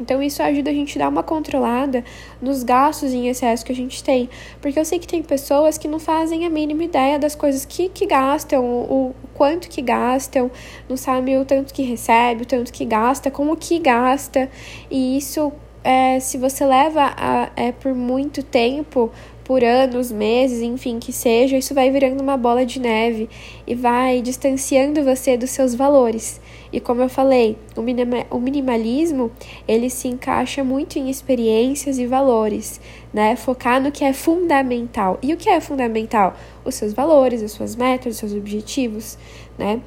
Então 0.00 0.22
isso 0.22 0.42
ajuda 0.42 0.70
a 0.70 0.74
gente 0.74 0.98
a 0.98 1.04
dar 1.04 1.08
uma 1.08 1.22
controlada 1.22 2.04
nos 2.40 2.62
gastos 2.62 3.12
em 3.12 3.28
excesso 3.28 3.64
que 3.64 3.72
a 3.72 3.74
gente 3.74 4.02
tem. 4.02 4.28
Porque 4.60 4.78
eu 4.78 4.84
sei 4.84 4.98
que 4.98 5.06
tem 5.06 5.22
pessoas 5.22 5.78
que 5.78 5.88
não 5.88 5.98
fazem 5.98 6.46
a 6.46 6.50
mínima 6.50 6.84
ideia 6.84 7.18
das 7.18 7.34
coisas 7.34 7.64
que, 7.64 7.88
que 7.88 8.06
gastam, 8.06 8.64
o, 8.64 9.08
o 9.10 9.14
quanto 9.34 9.68
que 9.68 9.82
gastam, 9.82 10.50
não 10.88 10.96
sabe 10.96 11.36
o 11.36 11.44
tanto 11.44 11.72
que 11.72 11.82
recebe, 11.82 12.42
o 12.42 12.46
tanto 12.46 12.72
que 12.72 12.84
gasta, 12.84 13.30
como 13.30 13.56
que 13.56 13.78
gasta. 13.78 14.50
E 14.90 15.16
isso, 15.16 15.52
é, 15.82 16.20
se 16.20 16.38
você 16.38 16.64
leva 16.64 17.12
a, 17.16 17.50
é, 17.56 17.72
por 17.72 17.94
muito 17.94 18.42
tempo, 18.42 19.10
por 19.48 19.64
anos, 19.64 20.12
meses, 20.12 20.60
enfim, 20.60 20.98
que 20.98 21.10
seja, 21.10 21.56
isso 21.56 21.72
vai 21.72 21.90
virando 21.90 22.20
uma 22.20 22.36
bola 22.36 22.66
de 22.66 22.78
neve 22.78 23.30
e 23.66 23.74
vai 23.74 24.20
distanciando 24.20 25.02
você 25.02 25.38
dos 25.38 25.48
seus 25.48 25.74
valores. 25.74 26.38
E 26.70 26.78
como 26.78 27.00
eu 27.00 27.08
falei, 27.08 27.56
o, 27.74 27.80
minima, 27.80 28.26
o 28.30 28.38
minimalismo, 28.38 29.32
ele 29.66 29.88
se 29.88 30.06
encaixa 30.06 30.62
muito 30.62 30.98
em 30.98 31.08
experiências 31.08 31.98
e 31.98 32.04
valores, 32.04 32.78
né? 33.10 33.36
Focar 33.36 33.80
no 33.80 33.90
que 33.90 34.04
é 34.04 34.12
fundamental. 34.12 35.18
E 35.22 35.32
o 35.32 35.36
que 35.38 35.48
é 35.48 35.62
fundamental? 35.62 36.36
Os 36.62 36.74
seus 36.74 36.92
valores, 36.92 37.42
as 37.42 37.52
suas 37.52 37.74
metas, 37.74 38.12
os 38.12 38.18
seus 38.18 38.34
objetivos, 38.34 39.16
né? 39.56 39.80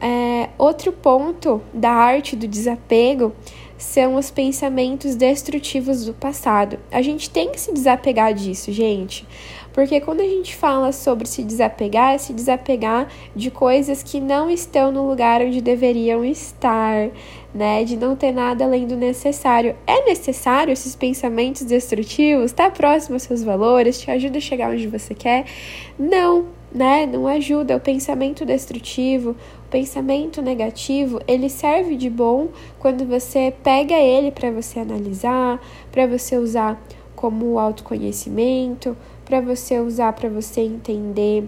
É, 0.00 0.50
outro 0.56 0.92
ponto 0.92 1.60
da 1.72 1.90
arte 1.90 2.36
do 2.36 2.46
desapego 2.46 3.32
são 3.76 4.16
os 4.16 4.30
pensamentos 4.30 5.14
destrutivos 5.14 6.04
do 6.04 6.14
passado. 6.14 6.78
A 6.90 7.02
gente 7.02 7.28
tem 7.28 7.50
que 7.50 7.60
se 7.60 7.72
desapegar 7.72 8.32
disso, 8.32 8.72
gente, 8.72 9.26
Porque 9.72 10.00
quando 10.00 10.20
a 10.20 10.24
gente 10.24 10.54
fala 10.54 10.92
sobre 10.92 11.26
se 11.26 11.42
desapegar, 11.42 12.14
é 12.14 12.18
se 12.18 12.32
desapegar 12.32 13.08
de 13.34 13.50
coisas 13.50 14.04
que 14.04 14.20
não 14.20 14.48
estão 14.48 14.92
no 14.92 15.08
lugar 15.08 15.42
onde 15.42 15.60
deveriam 15.60 16.24
estar, 16.24 17.10
né? 17.52 17.82
De 17.82 17.96
não 17.96 18.14
ter 18.14 18.30
nada 18.30 18.64
além 18.64 18.86
do 18.86 18.96
necessário. 18.96 19.74
É 19.84 20.04
necessário 20.04 20.72
esses 20.72 20.94
pensamentos 20.94 21.62
destrutivos? 21.62 22.46
Está 22.46 22.70
próximo 22.70 23.16
aos 23.16 23.24
seus 23.24 23.42
valores? 23.42 24.00
Te 24.00 24.12
ajuda 24.12 24.38
a 24.38 24.40
chegar 24.40 24.70
onde 24.70 24.86
você 24.86 25.12
quer? 25.12 25.44
Não, 25.98 26.46
né? 26.74 27.06
Não 27.06 27.28
ajuda. 27.28 27.76
O 27.76 27.80
pensamento 27.80 28.44
destrutivo, 28.44 29.30
o 29.30 29.70
pensamento 29.70 30.42
negativo, 30.42 31.20
ele 31.28 31.48
serve 31.48 31.94
de 31.94 32.10
bom 32.10 32.48
quando 32.80 33.06
você 33.06 33.54
pega 33.62 33.94
ele 33.94 34.32
para 34.32 34.50
você 34.50 34.80
analisar, 34.80 35.60
para 35.92 36.06
você 36.06 36.36
usar 36.36 36.82
como 37.14 37.58
autoconhecimento, 37.58 38.96
para 39.24 39.40
você 39.40 39.78
usar 39.78 40.12
para 40.12 40.28
você 40.28 40.60
entender 40.60 41.44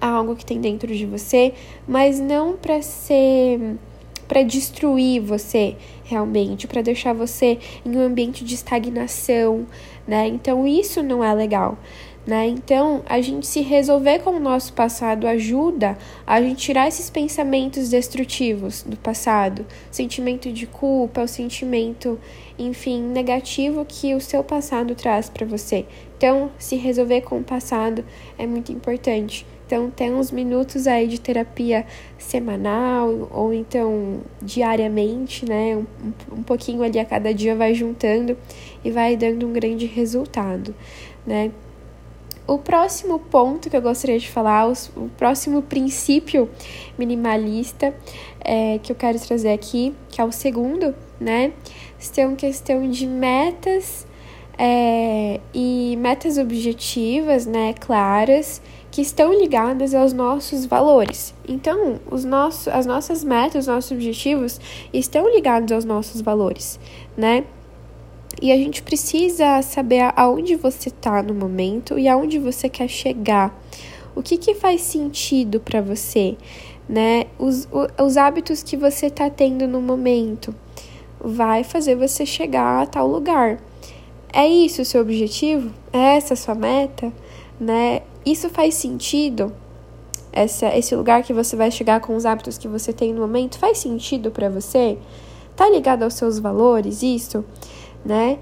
algo 0.00 0.36
que 0.36 0.44
tem 0.44 0.60
dentro 0.60 0.94
de 0.94 1.06
você, 1.06 1.54
mas 1.88 2.20
não 2.20 2.54
para 2.54 2.82
ser 2.82 3.76
para 4.28 4.42
destruir 4.42 5.20
você 5.20 5.76
realmente, 6.04 6.66
para 6.66 6.82
deixar 6.82 7.12
você 7.12 7.58
em 7.84 7.96
um 7.96 8.00
ambiente 8.00 8.44
de 8.44 8.54
estagnação, 8.54 9.64
né? 10.06 10.26
Então 10.26 10.66
isso 10.66 11.00
não 11.00 11.22
é 11.22 11.32
legal. 11.32 11.78
Né? 12.26 12.48
Então, 12.48 13.02
a 13.08 13.20
gente 13.20 13.46
se 13.46 13.60
resolver 13.60 14.18
com 14.18 14.30
o 14.30 14.40
nosso 14.40 14.72
passado 14.72 15.28
ajuda 15.28 15.96
a 16.26 16.42
gente 16.42 16.56
tirar 16.56 16.88
esses 16.88 17.08
pensamentos 17.08 17.88
destrutivos 17.88 18.82
do 18.82 18.96
passado, 18.96 19.64
sentimento 19.92 20.52
de 20.52 20.66
culpa, 20.66 21.22
o 21.22 21.28
sentimento, 21.28 22.18
enfim, 22.58 23.00
negativo 23.00 23.84
que 23.84 24.12
o 24.12 24.20
seu 24.20 24.42
passado 24.42 24.96
traz 24.96 25.30
para 25.30 25.46
você. 25.46 25.86
Então, 26.16 26.50
se 26.58 26.74
resolver 26.74 27.20
com 27.20 27.38
o 27.38 27.44
passado 27.44 28.04
é 28.36 28.44
muito 28.44 28.72
importante. 28.72 29.46
Então, 29.64 29.88
tem 29.88 30.12
uns 30.12 30.32
minutos 30.32 30.88
aí 30.88 31.06
de 31.06 31.20
terapia 31.20 31.86
semanal 32.18 33.28
ou 33.32 33.52
então 33.52 34.20
diariamente, 34.42 35.44
né? 35.44 35.76
Um, 35.76 36.38
um 36.38 36.42
pouquinho 36.42 36.82
ali 36.82 36.98
a 36.98 37.04
cada 37.04 37.32
dia 37.32 37.54
vai 37.54 37.74
juntando 37.74 38.36
e 38.84 38.90
vai 38.90 39.16
dando 39.16 39.46
um 39.46 39.52
grande 39.52 39.86
resultado, 39.86 40.74
né? 41.24 41.50
O 42.46 42.58
próximo 42.58 43.18
ponto 43.18 43.68
que 43.68 43.76
eu 43.76 43.82
gostaria 43.82 44.18
de 44.18 44.30
falar, 44.30 44.68
o 44.68 45.08
próximo 45.16 45.62
princípio 45.62 46.48
minimalista 46.96 47.92
é, 48.40 48.78
que 48.78 48.92
eu 48.92 48.96
quero 48.96 49.18
trazer 49.18 49.52
aqui, 49.52 49.92
que 50.08 50.20
é 50.20 50.24
o 50.24 50.30
segundo, 50.30 50.94
né? 51.20 51.52
São 51.98 52.36
questão 52.36 52.88
de 52.88 53.04
metas 53.04 54.06
é, 54.56 55.40
e 55.52 55.96
metas 55.98 56.38
objetivas, 56.38 57.46
né? 57.46 57.74
Claras, 57.80 58.62
que 58.92 59.02
estão 59.02 59.32
ligadas 59.32 59.92
aos 59.92 60.12
nossos 60.12 60.64
valores. 60.64 61.34
Então, 61.48 62.00
os 62.10 62.24
nossos, 62.24 62.68
as 62.68 62.86
nossas 62.86 63.24
metas, 63.24 63.66
os 63.66 63.66
nossos 63.66 63.90
objetivos 63.90 64.60
estão 64.92 65.28
ligados 65.28 65.72
aos 65.72 65.84
nossos 65.84 66.20
valores, 66.20 66.78
né? 67.16 67.44
E 68.40 68.52
a 68.52 68.56
gente 68.56 68.82
precisa 68.82 69.62
saber 69.62 70.12
aonde 70.14 70.56
você 70.56 70.88
está 70.88 71.22
no 71.22 71.32
momento 71.32 71.98
e 71.98 72.06
aonde 72.06 72.38
você 72.38 72.68
quer 72.68 72.88
chegar. 72.88 73.58
O 74.14 74.22
que, 74.22 74.36
que 74.36 74.54
faz 74.54 74.82
sentido 74.82 75.58
para 75.60 75.80
você, 75.80 76.36
né? 76.88 77.26
Os, 77.38 77.66
os 78.02 78.16
hábitos 78.16 78.62
que 78.62 78.76
você 78.76 79.06
está 79.06 79.30
tendo 79.30 79.66
no 79.66 79.80
momento 79.80 80.54
vai 81.20 81.64
fazer 81.64 81.96
você 81.96 82.26
chegar 82.26 82.82
a 82.82 82.86
tal 82.86 83.08
lugar. 83.08 83.58
É 84.32 84.46
isso 84.46 84.82
o 84.82 84.84
seu 84.84 85.00
objetivo? 85.00 85.72
É 85.92 86.16
essa 86.16 86.34
a 86.34 86.36
sua 86.36 86.54
meta? 86.54 87.12
Né? 87.58 88.02
Isso 88.24 88.50
faz 88.50 88.74
sentido? 88.74 89.52
Essa, 90.30 90.76
esse 90.76 90.94
lugar 90.94 91.22
que 91.22 91.32
você 91.32 91.56
vai 91.56 91.70
chegar 91.70 92.00
com 92.00 92.14
os 92.14 92.26
hábitos 92.26 92.58
que 92.58 92.68
você 92.68 92.92
tem 92.92 93.14
no 93.14 93.22
momento 93.22 93.58
faz 93.58 93.78
sentido 93.78 94.30
para 94.30 94.50
você? 94.50 94.98
Tá 95.56 95.70
ligado 95.70 96.02
aos 96.02 96.14
seus 96.14 96.38
valores 96.38 97.02
isso? 97.02 97.42
Né? 98.06 98.38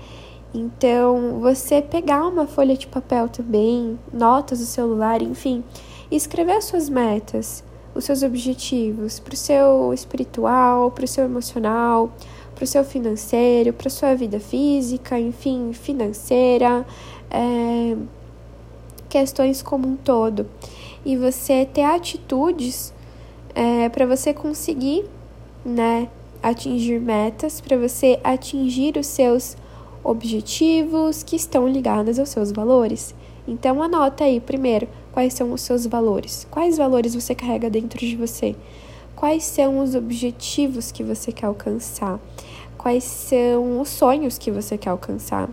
Então, 0.54 1.40
você 1.40 1.82
pegar 1.82 2.24
uma 2.28 2.46
folha 2.46 2.76
de 2.76 2.86
papel 2.86 3.28
também, 3.28 3.98
notas 4.12 4.60
do 4.60 4.66
celular, 4.66 5.20
enfim, 5.20 5.64
e 6.10 6.14
escrever 6.14 6.52
as 6.52 6.66
suas 6.66 6.88
metas, 6.88 7.64
os 7.92 8.04
seus 8.04 8.22
objetivos 8.22 9.18
para 9.18 9.34
o 9.34 9.36
seu 9.36 9.92
espiritual, 9.92 10.92
para 10.92 11.04
o 11.04 11.08
seu 11.08 11.24
emocional, 11.24 12.12
para 12.54 12.62
o 12.62 12.66
seu 12.66 12.84
financeiro, 12.84 13.72
para 13.72 13.88
a 13.88 13.90
sua 13.90 14.14
vida 14.14 14.38
física, 14.38 15.18
enfim, 15.18 15.72
financeira, 15.72 16.86
é, 17.30 17.96
questões 19.08 19.60
como 19.60 19.88
um 19.88 19.96
todo. 19.96 20.46
E 21.04 21.16
você 21.16 21.66
ter 21.66 21.82
atitudes 21.82 22.94
é, 23.54 23.88
para 23.88 24.06
você 24.06 24.32
conseguir, 24.32 25.04
né, 25.64 26.08
atingir 26.44 27.00
metas, 27.00 27.58
para 27.58 27.78
você 27.78 28.20
atingir 28.22 28.98
os 28.98 29.06
seus 29.06 29.56
objetivos 30.04 31.22
que 31.22 31.36
estão 31.36 31.66
ligados 31.66 32.18
aos 32.18 32.28
seus 32.28 32.52
valores. 32.52 33.14
Então 33.48 33.82
anota 33.82 34.24
aí 34.24 34.38
primeiro 34.40 34.86
quais 35.10 35.32
são 35.32 35.52
os 35.52 35.62
seus 35.62 35.86
valores. 35.86 36.46
Quais 36.50 36.76
valores 36.76 37.14
você 37.14 37.34
carrega 37.34 37.70
dentro 37.70 37.98
de 37.98 38.14
você? 38.14 38.54
Quais 39.16 39.44
são 39.44 39.78
os 39.78 39.94
objetivos 39.94 40.92
que 40.92 41.02
você 41.02 41.32
quer 41.32 41.46
alcançar? 41.46 42.20
Quais 42.76 43.04
são 43.04 43.80
os 43.80 43.88
sonhos 43.88 44.36
que 44.36 44.50
você 44.50 44.76
quer 44.76 44.90
alcançar? 44.90 45.48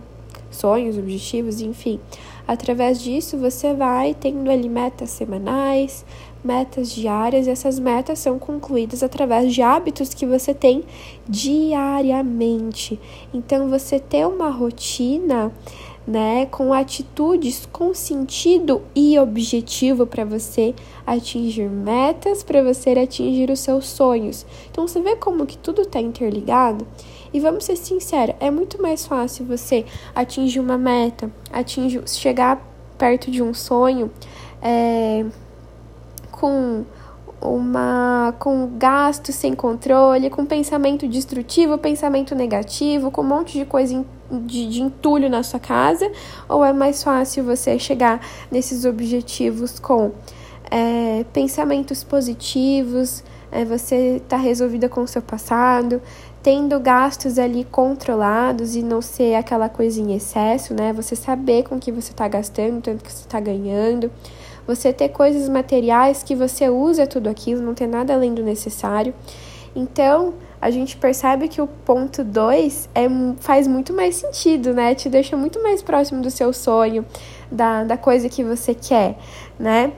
Sonhos, 0.52 0.98
objetivos, 0.98 1.60
enfim. 1.60 1.98
Através 2.46 3.00
disso, 3.00 3.38
você 3.38 3.72
vai 3.72 4.14
tendo 4.14 4.50
ali 4.50 4.68
metas 4.68 5.10
semanais, 5.10 6.04
metas 6.44 6.90
diárias, 6.90 7.46
e 7.46 7.50
essas 7.50 7.78
metas 7.78 8.18
são 8.18 8.38
concluídas 8.38 9.02
através 9.02 9.54
de 9.54 9.62
hábitos 9.62 10.12
que 10.12 10.26
você 10.26 10.52
tem 10.52 10.84
diariamente. 11.28 12.98
Então, 13.32 13.68
você 13.68 13.98
ter 13.98 14.26
uma 14.26 14.50
rotina, 14.50 15.52
né, 16.04 16.46
com 16.46 16.74
atitudes 16.74 17.68
com 17.70 17.94
sentido 17.94 18.82
e 18.92 19.16
objetivo 19.20 20.04
para 20.04 20.24
você 20.24 20.74
atingir 21.06 21.70
metas, 21.70 22.42
para 22.42 22.60
você 22.62 22.90
atingir 22.90 23.50
os 23.50 23.60
seus 23.60 23.86
sonhos. 23.86 24.44
Então, 24.70 24.86
você 24.86 25.00
vê 25.00 25.14
como 25.14 25.46
que 25.46 25.56
tudo 25.56 25.82
está 25.82 26.00
interligado? 26.00 26.84
E 27.32 27.40
vamos 27.40 27.64
ser 27.64 27.76
sinceros, 27.76 28.34
é 28.40 28.50
muito 28.50 28.80
mais 28.80 29.06
fácil 29.06 29.46
você 29.46 29.86
atingir 30.14 30.60
uma 30.60 30.76
meta, 30.76 31.30
atingir, 31.52 32.02
chegar 32.06 32.60
perto 32.98 33.30
de 33.30 33.42
um 33.42 33.54
sonho, 33.54 34.10
é, 34.60 35.24
com 36.30 36.84
uma 37.40 38.34
com 38.38 38.70
gasto 38.78 39.32
sem 39.32 39.54
controle, 39.54 40.30
com 40.30 40.46
pensamento 40.46 41.08
destrutivo, 41.08 41.76
pensamento 41.76 42.34
negativo, 42.34 43.10
com 43.10 43.22
um 43.22 43.26
monte 43.26 43.58
de 43.58 43.64
coisa 43.64 44.04
de, 44.30 44.66
de 44.68 44.80
entulho 44.80 45.28
na 45.28 45.42
sua 45.42 45.58
casa, 45.58 46.10
ou 46.48 46.64
é 46.64 46.72
mais 46.72 47.02
fácil 47.02 47.44
você 47.44 47.78
chegar 47.78 48.20
nesses 48.50 48.84
objetivos 48.84 49.80
com 49.80 50.12
é, 50.70 51.24
pensamentos 51.32 52.04
positivos, 52.04 53.24
é, 53.50 53.64
você 53.64 54.16
está 54.16 54.36
resolvida 54.36 54.88
com 54.88 55.02
o 55.02 55.08
seu 55.08 55.20
passado, 55.20 56.00
tendo 56.42 56.78
gastos 56.80 57.38
ali 57.38 57.64
controlados 57.64 58.74
e 58.74 58.82
não 58.82 59.00
ser 59.00 59.34
aquela 59.34 59.68
coisa 59.68 60.00
em 60.00 60.14
excesso, 60.14 60.74
né? 60.74 60.92
Você 60.92 61.14
saber 61.14 61.62
com 61.64 61.78
que 61.78 61.92
você 61.92 62.10
está 62.10 62.26
gastando, 62.26 62.80
tanto 62.80 63.04
que 63.04 63.12
você 63.12 63.24
está 63.24 63.38
ganhando 63.38 64.10
você 64.66 64.92
ter 64.92 65.08
coisas 65.08 65.48
materiais 65.48 66.22
que 66.22 66.34
você 66.34 66.68
usa 66.68 67.06
tudo 67.06 67.28
aquilo, 67.28 67.62
não 67.62 67.74
ter 67.74 67.86
nada 67.86 68.14
além 68.14 68.34
do 68.34 68.42
necessário. 68.42 69.14
Então, 69.74 70.34
a 70.60 70.70
gente 70.70 70.96
percebe 70.96 71.48
que 71.48 71.60
o 71.60 71.66
ponto 71.66 72.22
2 72.22 72.88
é, 72.94 73.06
faz 73.40 73.66
muito 73.66 73.92
mais 73.92 74.16
sentido, 74.16 74.72
né? 74.72 74.94
Te 74.94 75.08
deixa 75.08 75.36
muito 75.36 75.62
mais 75.62 75.82
próximo 75.82 76.22
do 76.22 76.30
seu 76.30 76.52
sonho, 76.52 77.04
da, 77.50 77.84
da 77.84 77.96
coisa 77.96 78.28
que 78.28 78.44
você 78.44 78.74
quer, 78.74 79.18
né? 79.58 79.92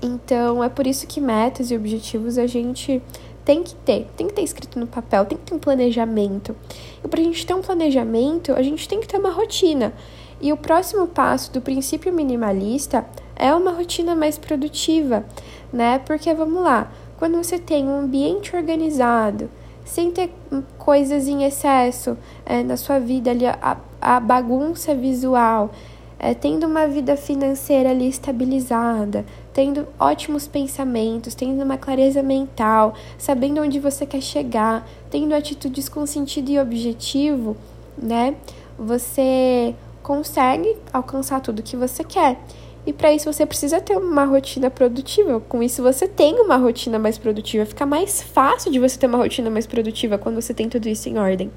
Então, 0.00 0.62
é 0.62 0.68
por 0.68 0.86
isso 0.86 1.06
que 1.06 1.20
metas 1.20 1.70
e 1.70 1.76
objetivos 1.76 2.38
a 2.38 2.46
gente 2.46 3.02
tem 3.46 3.62
que 3.62 3.76
ter, 3.76 4.08
tem 4.16 4.26
que 4.26 4.34
ter 4.34 4.42
escrito 4.42 4.76
no 4.76 4.88
papel, 4.88 5.24
tem 5.24 5.38
que 5.38 5.44
ter 5.44 5.54
um 5.54 5.58
planejamento. 5.58 6.54
E 7.02 7.06
para 7.06 7.20
a 7.20 7.22
gente 7.22 7.46
ter 7.46 7.54
um 7.54 7.62
planejamento, 7.62 8.52
a 8.52 8.60
gente 8.60 8.88
tem 8.88 8.98
que 9.00 9.06
ter 9.06 9.18
uma 9.18 9.30
rotina. 9.30 9.94
E 10.40 10.52
o 10.52 10.56
próximo 10.56 11.06
passo 11.06 11.52
do 11.52 11.60
princípio 11.60 12.12
minimalista 12.12 13.06
é 13.36 13.54
uma 13.54 13.70
rotina 13.70 14.16
mais 14.16 14.36
produtiva, 14.36 15.24
né? 15.72 16.00
Porque 16.00 16.34
vamos 16.34 16.60
lá, 16.60 16.90
quando 17.18 17.36
você 17.36 17.56
tem 17.56 17.86
um 17.86 18.00
ambiente 18.00 18.54
organizado, 18.56 19.48
sem 19.84 20.10
ter 20.10 20.32
coisas 20.76 21.28
em 21.28 21.44
excesso 21.44 22.18
é, 22.44 22.64
na 22.64 22.76
sua 22.76 22.98
vida 22.98 23.30
ali, 23.30 23.46
a, 23.46 23.76
a 24.00 24.18
bagunça 24.18 24.92
visual, 24.92 25.70
é, 26.18 26.34
tendo 26.34 26.66
uma 26.66 26.88
vida 26.88 27.16
financeira 27.16 27.90
ali 27.90 28.08
estabilizada, 28.08 29.24
tendo 29.56 29.88
ótimos 29.98 30.46
pensamentos, 30.46 31.34
tendo 31.34 31.64
uma 31.64 31.78
clareza 31.78 32.22
mental, 32.22 32.92
sabendo 33.16 33.62
onde 33.62 33.80
você 33.80 34.04
quer 34.04 34.20
chegar, 34.20 34.86
tendo 35.10 35.34
atitudes 35.34 35.88
com 35.88 36.04
sentido 36.04 36.50
e 36.50 36.60
objetivo, 36.60 37.56
né? 37.96 38.34
Você 38.78 39.74
consegue 40.02 40.76
alcançar 40.92 41.40
tudo 41.40 41.62
que 41.62 41.74
você 41.74 42.04
quer. 42.04 42.38
E 42.86 42.92
para 42.92 43.14
isso 43.14 43.32
você 43.32 43.46
precisa 43.46 43.80
ter 43.80 43.96
uma 43.96 44.26
rotina 44.26 44.68
produtiva. 44.68 45.40
Com 45.40 45.62
isso 45.62 45.82
você 45.82 46.06
tem 46.06 46.38
uma 46.38 46.58
rotina 46.58 46.98
mais 46.98 47.16
produtiva. 47.16 47.64
Fica 47.64 47.86
mais 47.86 48.20
fácil 48.20 48.70
de 48.70 48.78
você 48.78 48.98
ter 48.98 49.06
uma 49.06 49.16
rotina 49.16 49.48
mais 49.48 49.66
produtiva 49.66 50.18
quando 50.18 50.34
você 50.34 50.52
tem 50.52 50.68
tudo 50.68 50.86
isso 50.86 51.08
em 51.08 51.16
ordem, 51.16 51.50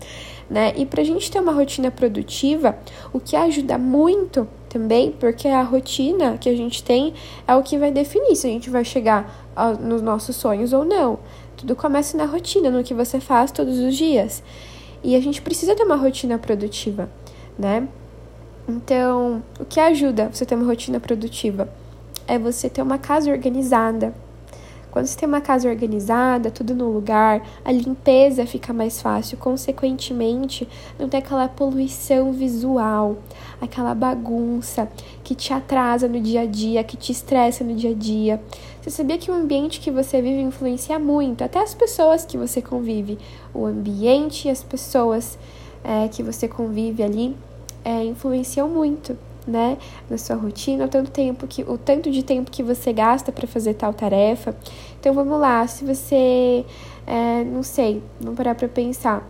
né? 0.49 0.73
E 0.77 0.85
pra 0.85 1.03
gente 1.03 1.29
ter 1.29 1.41
uma 1.41 1.51
rotina 1.51 1.91
produtiva, 1.91 2.77
o 3.11 3.19
que 3.19 3.35
ajuda 3.35 3.77
muito 3.77 4.47
também, 4.69 5.11
porque 5.11 5.47
a 5.47 5.63
rotina 5.63 6.37
que 6.37 6.47
a 6.47 6.55
gente 6.55 6.83
tem 6.83 7.13
é 7.47 7.55
o 7.55 7.63
que 7.63 7.77
vai 7.77 7.91
definir 7.91 8.35
se 8.35 8.47
a 8.47 8.49
gente 8.49 8.69
vai 8.69 8.85
chegar 8.85 9.49
nos 9.81 10.01
nossos 10.01 10.35
sonhos 10.35 10.71
ou 10.71 10.85
não. 10.85 11.19
Tudo 11.57 11.75
começa 11.75 12.15
na 12.15 12.25
rotina, 12.25 12.69
no 12.69 12.83
que 12.83 12.93
você 12.93 13.19
faz 13.19 13.51
todos 13.51 13.79
os 13.79 13.95
dias. 13.95 14.41
E 15.03 15.15
a 15.15 15.19
gente 15.21 15.41
precisa 15.41 15.75
ter 15.75 15.83
uma 15.83 15.95
rotina 15.95 16.37
produtiva, 16.37 17.09
né? 17.57 17.87
Então, 18.67 19.41
o 19.59 19.65
que 19.65 19.79
ajuda 19.79 20.29
você 20.31 20.45
ter 20.45 20.55
uma 20.55 20.65
rotina 20.65 20.99
produtiva 20.99 21.67
é 22.27 22.37
você 22.37 22.69
ter 22.69 22.81
uma 22.81 22.97
casa 22.97 23.31
organizada. 23.31 24.13
Quando 24.91 25.05
você 25.05 25.17
tem 25.17 25.27
uma 25.27 25.41
casa 25.41 25.69
organizada, 25.69 26.49
tudo 26.49 26.73
no 26.73 26.91
lugar, 26.91 27.47
a 27.63 27.71
limpeza 27.71 28.45
fica 28.45 28.73
mais 28.73 29.01
fácil, 29.01 29.37
consequentemente, 29.37 30.67
não 30.97 31.07
tem 31.07 31.19
aquela 31.19 31.47
poluição 31.47 32.31
visual, 32.31 33.17
aquela 33.61 33.93
bagunça 33.93 34.89
que 35.23 35.35
te 35.35 35.53
atrasa 35.53 36.07
no 36.07 36.19
dia 36.19 36.41
a 36.41 36.45
dia, 36.45 36.83
que 36.83 36.97
te 36.97 37.11
estressa 37.11 37.63
no 37.63 37.75
dia 37.75 37.91
a 37.91 37.93
dia. 37.93 38.41
Você 38.81 38.89
sabia 38.89 39.17
que 39.17 39.29
o 39.29 39.33
ambiente 39.33 39.79
que 39.79 39.91
você 39.91 40.21
vive 40.21 40.41
influencia 40.41 40.97
muito, 40.97 41.43
até 41.43 41.59
as 41.61 41.73
pessoas 41.75 42.25
que 42.25 42.37
você 42.37 42.61
convive, 42.61 43.19
o 43.53 43.65
ambiente 43.65 44.47
e 44.47 44.51
as 44.51 44.63
pessoas 44.63 45.37
é, 45.83 46.07
que 46.07 46.23
você 46.23 46.47
convive 46.47 47.03
ali 47.03 47.35
é, 47.83 48.03
influenciam 48.03 48.67
muito, 48.67 49.17
né, 49.49 49.77
na 50.09 50.17
sua 50.17 50.35
rotina, 50.35 50.85
o 50.85 50.87
tanto 50.87 51.11
tempo 51.11 51.47
que 51.47 51.63
o 51.63 51.77
tanto 51.77 52.09
de 52.11 52.23
tempo 52.23 52.51
que 52.51 52.63
você 52.63 52.93
gasta 52.93 53.31
para 53.31 53.47
fazer 53.47 53.73
tal 53.73 53.93
tarefa. 53.93 54.55
Então 54.99 55.13
vamos 55.13 55.39
lá, 55.39 55.65
se 55.67 55.83
você, 55.83 56.65
é, 57.05 57.43
não 57.43 57.63
sei, 57.63 58.01
vamos 58.21 58.37
parar 58.37 58.55
para 58.55 58.67
pensar, 58.67 59.27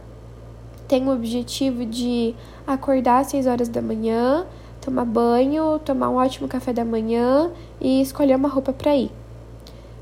tem 0.88 1.08
o 1.08 1.14
objetivo 1.14 1.86
de 1.86 2.36
acordar 2.66 3.20
às 3.20 3.28
6 3.28 3.48
horas 3.48 3.70
da 3.70 3.82
manhã, 3.82 4.46
tomar 4.82 5.06
banho, 5.06 5.80
tomar 5.80 6.10
um 6.10 6.16
ótimo 6.16 6.48
café 6.48 6.74
da 6.74 6.84
manhã 6.84 7.52
e 7.80 8.02
escolher 8.02 8.36
uma 8.36 8.50
roupa 8.50 8.74
para 8.74 8.96
ir. 8.96 9.12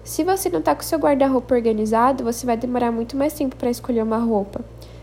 Se 0.03 0.23
você 0.23 0.49
não 0.49 0.61
tá 0.61 0.73
com 0.73 0.83
seu 0.83 0.97
guarda-roupa 0.97 1.53
organizado, 1.53 2.23
você 2.23 2.45
vai 2.45 2.55
demorar 2.55 2.93
muito 2.93 3.17
mais 3.17 3.33
tempo 3.33 3.57
para 3.57 3.69
escolher 3.69 4.01
uma 4.01 4.17
roupa. 4.17 4.61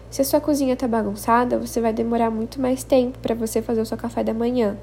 Se 0.08 0.22
a 0.22 0.24
sua 0.24 0.40
cozinha 0.40 0.72
está 0.72 0.88
bagunçada, 0.88 1.58
você 1.58 1.78
vai 1.80 1.92
demorar 1.92 2.30
muito 2.30 2.58
mais 2.58 2.84
tempo 2.84 3.18
para 3.18 3.34
você 3.34 3.60
fazer 3.60 3.82
o 3.82 3.86
seu 3.86 3.98
café 3.98 4.24
da 4.24 4.32
manhã. 4.32 4.78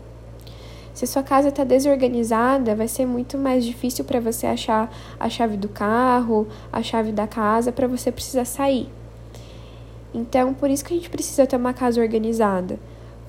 Se 0.94 1.08
sua 1.08 1.24
casa 1.24 1.50
está 1.50 1.64
desorganizada, 1.64 2.76
vai 2.76 2.88
ser 2.88 3.06
muito 3.06 3.38
mais 3.38 3.64
difícil 3.64 4.04
para 4.06 4.20
você 4.20 4.46
achar 4.46 4.94
a 5.20 5.30
chave 5.30 5.58
do 5.58 5.70
carro, 5.70 6.48
a 6.72 6.84
chave 6.84 7.12
da 7.12 7.28
casa 7.28 7.72
para 7.72 7.88
você 7.88 8.12
precisar 8.12 8.46
sair. 8.46 8.90
Então, 10.14 10.54
por 10.54 10.70
isso 10.70 10.84
que 10.84 10.94
a 10.94 10.98
gente 10.98 11.10
precisa 11.10 11.48
ter 11.48 11.56
uma 11.56 11.74
casa 11.74 12.02
organizada. 12.02 12.80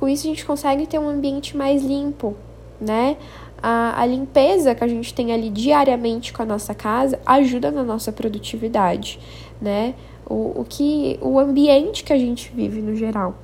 Com 0.01 0.09
isso, 0.09 0.27
a 0.27 0.31
gente 0.31 0.45
consegue 0.45 0.87
ter 0.87 0.99
um 0.99 1.09
ambiente 1.09 1.57
mais 1.57 1.83
limpo, 1.85 2.35
né? 2.81 3.17
A, 3.63 4.03
a 4.03 4.05
limpeza 4.05 4.75
que 4.75 4.83
a 4.83 4.89
gente 4.89 5.15
tem 5.15 5.33
ali 5.33 5.49
diariamente 5.49 6.33
com 6.33 6.43
a 6.43 6.47
nossa 6.47 6.75
casa 6.75 7.21
ajuda 7.25 7.71
na 7.71 7.85
nossa 7.85 8.11
produtividade, 8.11 9.21
né? 9.61 9.95
o, 10.33 10.61
o 10.61 10.67
que 10.69 11.19
o 11.21 11.39
ambiente 11.39 12.05
que 12.05 12.13
a 12.13 12.19
gente 12.19 12.51
vive 12.55 12.81
no 12.81 12.95
geral. 12.97 13.35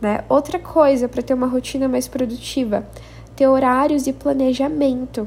Né? 0.00 0.24
Outra 0.28 0.58
coisa 0.58 1.08
para 1.08 1.22
ter 1.22 1.34
uma 1.34 1.46
rotina 1.46 1.86
mais 1.86 2.08
produtiva, 2.08 2.86
ter 3.40 3.48
horários 3.48 4.06
e 4.06 4.12
planejamento. 4.12 5.26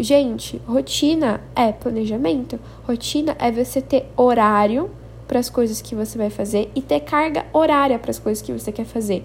Gente, 0.00 0.56
rotina 0.66 1.42
é 1.54 1.70
planejamento. 1.70 2.58
Rotina 2.88 3.36
é 3.38 3.52
você 3.52 3.82
ter 3.82 4.10
horário 4.16 4.90
para 5.28 5.38
as 5.38 5.50
coisas 5.50 5.82
que 5.82 5.94
você 5.94 6.16
vai 6.16 6.30
fazer 6.30 6.70
e 6.74 6.80
ter 6.80 7.00
carga 7.00 7.44
horária 7.52 7.98
para 7.98 8.10
as 8.10 8.18
coisas 8.18 8.42
que 8.42 8.54
você 8.54 8.72
quer 8.72 8.86
fazer. 8.86 9.22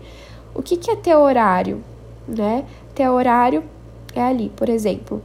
O 0.53 0.61
que, 0.61 0.75
que 0.75 0.91
é 0.91 0.95
ter 0.97 1.15
horário? 1.15 1.81
Né? 2.27 2.65
Ter 2.93 3.07
horário 3.07 3.63
é 4.13 4.21
ali, 4.21 4.51
por 4.57 4.67
exemplo. 4.67 5.21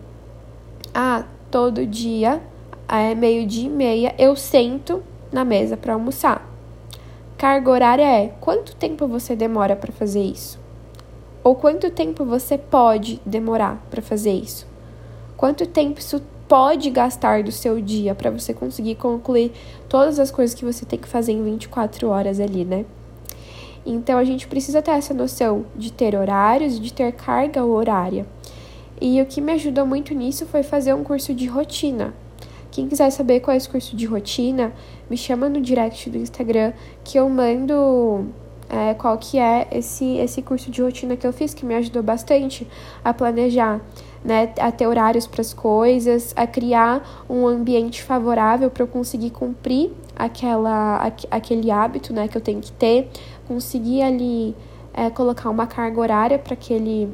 Ah, 0.94 1.24
todo 1.50 1.84
dia, 1.84 2.40
é 2.88 3.16
meio-dia 3.16 3.66
e 3.66 3.68
meia, 3.68 4.14
eu 4.16 4.36
sento 4.36 5.02
na 5.32 5.44
mesa 5.44 5.76
para 5.76 5.94
almoçar. 5.94 6.48
Carga 7.36 7.68
horária 7.68 8.04
é 8.04 8.28
quanto 8.40 8.76
tempo 8.76 9.08
você 9.08 9.34
demora 9.34 9.74
para 9.74 9.90
fazer 9.90 10.22
isso? 10.22 10.61
Ou 11.44 11.54
quanto 11.54 11.90
tempo 11.90 12.24
você 12.24 12.56
pode 12.56 13.20
demorar 13.26 13.84
para 13.90 14.00
fazer 14.00 14.32
isso? 14.32 14.66
Quanto 15.36 15.66
tempo 15.66 15.98
isso 15.98 16.22
pode 16.46 16.88
gastar 16.90 17.42
do 17.42 17.50
seu 17.50 17.80
dia 17.80 18.14
para 18.14 18.30
você 18.30 18.54
conseguir 18.54 18.94
concluir 18.94 19.52
todas 19.88 20.18
as 20.18 20.30
coisas 20.30 20.54
que 20.54 20.64
você 20.64 20.84
tem 20.84 20.98
que 20.98 21.08
fazer 21.08 21.32
em 21.32 21.42
24 21.42 22.08
horas 22.08 22.38
ali, 22.38 22.64
né? 22.64 22.84
Então 23.84 24.18
a 24.18 24.24
gente 24.24 24.46
precisa 24.46 24.80
ter 24.80 24.92
essa 24.92 25.12
noção 25.12 25.66
de 25.74 25.92
ter 25.92 26.14
horários 26.14 26.76
e 26.76 26.80
de 26.80 26.92
ter 26.92 27.10
carga 27.12 27.64
horária. 27.64 28.24
E 29.00 29.20
o 29.20 29.26
que 29.26 29.40
me 29.40 29.52
ajudou 29.52 29.84
muito 29.84 30.14
nisso 30.14 30.46
foi 30.46 30.62
fazer 30.62 30.94
um 30.94 31.02
curso 31.02 31.34
de 31.34 31.46
rotina. 31.46 32.14
Quem 32.70 32.88
quiser 32.88 33.10
saber 33.10 33.40
qual 33.40 33.52
é 33.52 33.56
esse 33.56 33.68
curso 33.68 33.96
de 33.96 34.06
rotina, 34.06 34.72
me 35.10 35.16
chama 35.16 35.48
no 35.48 35.60
direct 35.60 36.08
do 36.08 36.18
Instagram 36.18 36.72
que 37.02 37.18
eu 37.18 37.28
mando 37.28 38.26
é, 38.72 38.94
qual 38.94 39.18
que 39.18 39.38
é 39.38 39.68
esse, 39.70 40.16
esse 40.16 40.40
curso 40.40 40.70
de 40.70 40.80
rotina 40.80 41.14
que 41.14 41.26
eu 41.26 41.32
fiz, 41.32 41.52
que 41.52 41.66
me 41.66 41.74
ajudou 41.74 42.02
bastante 42.02 42.66
a 43.04 43.12
planejar, 43.12 43.82
né, 44.24 44.50
a 44.58 44.72
ter 44.72 44.86
horários 44.86 45.26
para 45.26 45.42
as 45.42 45.52
coisas, 45.52 46.32
a 46.34 46.46
criar 46.46 47.24
um 47.28 47.46
ambiente 47.46 48.02
favorável 48.02 48.70
para 48.70 48.82
eu 48.82 48.86
conseguir 48.86 49.28
cumprir 49.28 49.90
aquela, 50.16 51.12
aquele 51.30 51.70
hábito, 51.70 52.14
né, 52.14 52.26
que 52.28 52.36
eu 52.36 52.40
tenho 52.40 52.62
que 52.62 52.72
ter, 52.72 53.10
conseguir 53.46 54.00
ali 54.00 54.56
é, 54.94 55.10
colocar 55.10 55.50
uma 55.50 55.66
carga 55.66 56.00
horária 56.00 56.38
para 56.38 56.54
aquele 56.54 57.10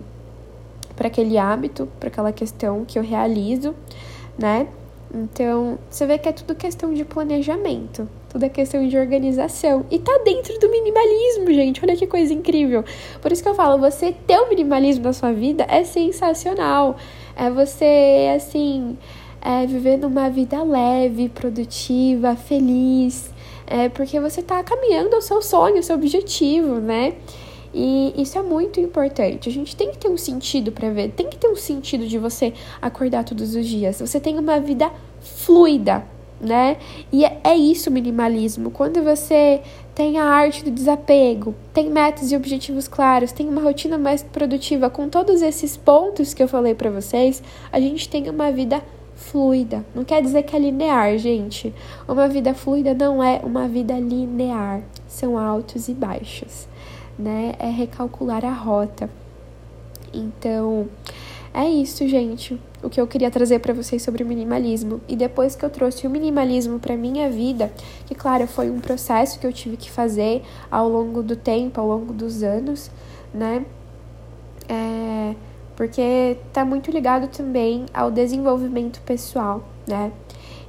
para 0.95 1.07
aquele 1.07 1.39
hábito, 1.39 1.89
para 2.01 2.09
aquela 2.09 2.33
questão 2.33 2.85
que 2.85 2.99
eu 2.99 3.05
realizo, 3.05 3.73
né? 4.37 4.67
Então, 5.15 5.79
você 5.89 6.05
vê 6.07 6.19
que 6.19 6.29
é 6.29 6.33
tudo 6.33 6.57
questão 6.57 6.93
de 6.93 7.05
planejamento, 7.05 8.09
tudo 8.29 8.45
é 8.45 8.49
questão 8.49 8.87
de 8.87 8.97
organização. 8.97 9.87
E 9.91 9.99
tá 9.99 10.21
dentro 10.25 10.59
do 10.59 10.71
minimalismo, 10.71 11.53
gente. 11.53 11.81
Olha 11.83 11.97
que 11.97 12.07
coisa 12.07 12.33
incrível. 12.33 12.85
Por 13.21 13.33
isso 13.33 13.43
que 13.43 13.49
eu 13.49 13.55
falo, 13.55 13.79
você 13.79 14.13
ter 14.13 14.39
o 14.39 14.49
minimalismo 14.49 15.05
na 15.05 15.13
sua 15.13 15.33
vida 15.33 15.67
é 15.69 15.83
sensacional. 15.85 16.97
É 17.35 17.51
você, 17.51 18.33
assim, 18.37 18.99
é, 19.41 19.67
vivendo 19.67 20.05
uma 20.05 20.29
vida 20.29 20.63
leve, 20.63 21.29
produtiva, 21.29 22.37
feliz. 22.37 23.33
É 23.67 23.89
porque 23.89 24.19
você 24.21 24.43
tá 24.43 24.63
caminhando 24.63 25.15
ao 25.15 25.23
seu 25.23 25.41
sonho, 25.41 25.77
ao 25.77 25.83
seu 25.83 25.97
objetivo, 25.97 26.81
né? 26.81 27.15
E 27.73 28.15
isso 28.17 28.39
é 28.39 28.43
muito 28.43 28.81
importante. 28.81 29.49
A 29.49 29.53
gente 29.53 29.77
tem 29.77 29.91
que 29.91 29.99
ter 29.99 30.09
um 30.09 30.17
sentido 30.17 30.73
para 30.73 30.91
ver, 30.91 31.11
tem 31.13 31.29
que 31.29 31.37
ter 31.37 31.49
um 31.49 31.57
sentido 31.57 32.07
de 32.07 32.19
você 32.19 32.53
acordar 32.81 33.25
todos 33.25 33.55
os 33.55 33.67
dias. 33.67 34.01
Você 34.01 34.19
tem 34.19 34.39
uma 34.39 34.59
vida 34.59 34.91
fluida, 35.21 36.05
né? 36.41 36.77
E 37.13 37.25
é, 37.25 37.41
é 37.45 37.57
isso 37.57 37.91
minimalismo. 37.91 38.71
Quando 38.71 39.03
você 39.03 39.61
tem 39.95 40.19
a 40.19 40.25
arte 40.25 40.65
do 40.65 40.71
desapego, 40.71 41.55
tem 41.73 41.91
metas 41.91 42.31
e 42.31 42.37
objetivos 42.37 42.87
claros, 42.87 43.33
tem 43.33 43.49
uma 43.49 43.61
rotina 43.61 43.99
mais 43.99 44.23
produtiva 44.23 44.89
com 44.89 45.09
todos 45.09 45.43
esses 45.43 45.77
pontos 45.77 46.33
que 46.33 46.43
eu 46.43 46.49
falei 46.49 46.75
para 46.75 46.91
vocês, 46.91 47.43
a 47.73 47.81
gente 47.81 48.09
tem 48.09 48.29
uma 48.31 48.53
vida 48.53 48.83
fluida. 49.17 49.85
Não 49.95 50.05
quer 50.05 50.23
dizer 50.23 50.45
que 50.45 50.55
é 50.55 50.59
linear, 50.59 51.19
gente. 51.19 51.75
Uma 52.07 52.29
vida 52.29 52.55
fluida 52.55 52.95
não 52.95 53.23
é 53.23 53.41
uma 53.43 53.67
vida 53.67 53.95
linear. 53.95 54.83
São 55.09 55.37
altos 55.37 55.89
e 55.89 55.93
baixos 55.93 56.69
né? 57.19 57.55
É 57.59 57.69
recalcular 57.69 58.45
a 58.45 58.53
rota. 58.53 59.11
Então, 60.13 60.89
é 61.53 61.69
isso, 61.69 62.07
gente. 62.07 62.61
O 62.83 62.89
que 62.89 63.01
eu 63.01 63.07
queria 63.07 63.31
trazer 63.31 63.59
para 63.59 63.75
vocês 63.75 64.03
sobre 64.03 64.23
o 64.23 64.27
minimalismo. 64.27 65.01
E 65.09 65.17
depois 65.17 65.57
que 65.57 65.65
eu 65.65 65.71
trouxe 65.71 66.07
o 66.07 66.11
minimalismo 66.11 66.79
para 66.79 66.97
minha 66.97 67.31
vida, 67.31 67.73
que 68.07 68.15
claro, 68.15 68.47
foi 68.47 68.71
um 68.71 68.81
processo 68.81 69.39
que 69.39 69.47
eu 69.47 69.53
tive 69.53 69.77
que 69.77 69.91
fazer 69.91 70.43
ao 70.71 70.89
longo 70.89 71.23
do 71.23 71.35
tempo, 71.35 71.81
ao 71.81 71.89
longo 71.89 72.13
dos 72.13 72.43
anos, 72.43 72.91
né? 73.33 73.65
É, 74.69 75.35
porque 75.75 76.37
tá 76.53 76.65
muito 76.65 76.91
ligado 76.91 77.29
também 77.29 77.87
ao 77.95 78.11
desenvolvimento 78.11 79.01
pessoal, 79.03 79.65
né? 79.87 80.13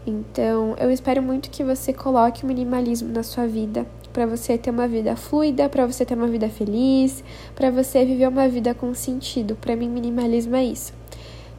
Então, 0.08 0.76
eu 0.80 0.90
espero 0.90 1.22
muito 1.22 1.50
que 1.50 1.64
você 1.64 1.94
coloque 1.94 2.44
o 2.44 2.48
minimalismo 2.48 3.12
na 3.12 3.22
sua 3.22 3.46
vida, 3.46 3.86
para 4.12 4.26
você 4.26 4.58
ter 4.58 4.70
uma 4.70 4.88
vida 4.88 5.16
fluida, 5.16 5.70
para 5.70 5.86
você 5.86 6.06
ter 6.06 6.16
uma 6.16 6.28
vida 6.28 6.50
feliz, 6.50 7.24
para 7.56 7.70
você 7.70 8.04
viver 8.06 8.28
uma 8.28 8.48
vida 8.48 8.74
com 8.74 8.94
sentido. 8.94 9.56
Para 9.56 9.76
mim, 9.76 9.90
minimalismo 9.90 10.56
é 10.56 10.64
isso. 10.64 10.94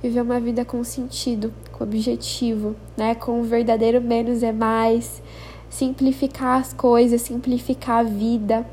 Viver 0.02 0.22
uma 0.22 0.40
vida 0.40 0.64
com 0.64 0.82
sentido, 0.82 1.52
com 1.72 1.84
objetivo, 1.84 2.74
né? 2.96 3.14
Com 3.14 3.40
o 3.40 3.42
verdadeiro 3.42 4.00
menos 4.00 4.42
é 4.42 4.52
mais, 4.52 5.22
simplificar 5.68 6.60
as 6.60 6.72
coisas, 6.72 7.22
simplificar 7.22 7.98
a 7.98 8.02
vida, 8.02 8.66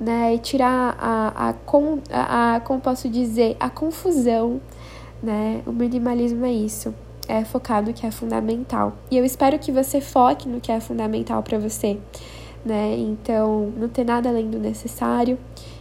né? 0.00 0.34
E 0.34 0.38
tirar 0.38 0.96
a, 0.98 1.48
a, 1.48 1.54
a, 2.12 2.56
a 2.56 2.60
como 2.60 2.80
posso 2.80 3.08
dizer, 3.08 3.56
a 3.58 3.70
confusão, 3.70 4.60
né? 5.22 5.62
O 5.66 5.72
minimalismo 5.72 6.44
é 6.44 6.52
isso. 6.52 6.94
É 7.26 7.44
focar 7.44 7.82
no 7.82 7.92
que 7.92 8.06
é 8.06 8.10
fundamental. 8.10 8.96
E 9.10 9.16
eu 9.18 9.24
espero 9.24 9.58
que 9.58 9.70
você 9.70 10.00
foque 10.00 10.48
no 10.48 10.60
que 10.60 10.72
é 10.72 10.80
fundamental 10.80 11.42
para 11.42 11.58
você, 11.58 11.98
né? 12.68 12.94
Então, 12.98 13.72
não 13.76 13.88
ter 13.88 14.04
nada 14.04 14.28
além 14.28 14.50
do 14.50 14.58
necessário 14.58 15.38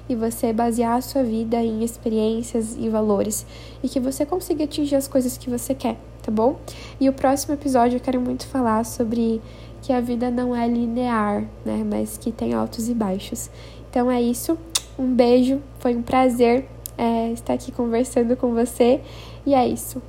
e 0.09 0.15
você 0.15 0.53
basear 0.53 0.95
a 0.95 1.01
sua 1.01 1.21
vida 1.21 1.57
em 1.57 1.83
experiências 1.83 2.77
e 2.79 2.87
valores 2.87 3.45
e 3.83 3.89
que 3.89 3.99
você 3.99 4.25
consiga 4.25 4.63
atingir 4.63 4.95
as 4.95 5.07
coisas 5.07 5.37
que 5.37 5.49
você 5.49 5.75
quer, 5.75 5.97
tá 6.23 6.31
bom? 6.31 6.57
E 6.99 7.09
o 7.09 7.13
próximo 7.13 7.53
episódio 7.53 7.97
eu 7.97 7.99
quero 7.99 8.21
muito 8.21 8.47
falar 8.47 8.85
sobre 8.85 9.41
que 9.81 9.91
a 9.91 9.99
vida 9.99 10.31
não 10.31 10.55
é 10.55 10.67
linear, 10.67 11.43
né? 11.65 11.85
Mas 11.85 12.17
que 12.17 12.31
tem 12.31 12.53
altos 12.53 12.87
e 12.87 12.93
baixos. 12.93 13.49
Então 13.89 14.09
é 14.09 14.21
isso. 14.21 14.57
Um 14.97 15.13
beijo, 15.13 15.61
foi 15.79 15.95
um 15.95 16.01
prazer 16.01 16.65
é, 16.97 17.31
estar 17.31 17.53
aqui 17.53 17.71
conversando 17.71 18.35
com 18.35 18.53
você. 18.53 19.01
E 19.45 19.53
é 19.53 19.67
isso. 19.67 20.01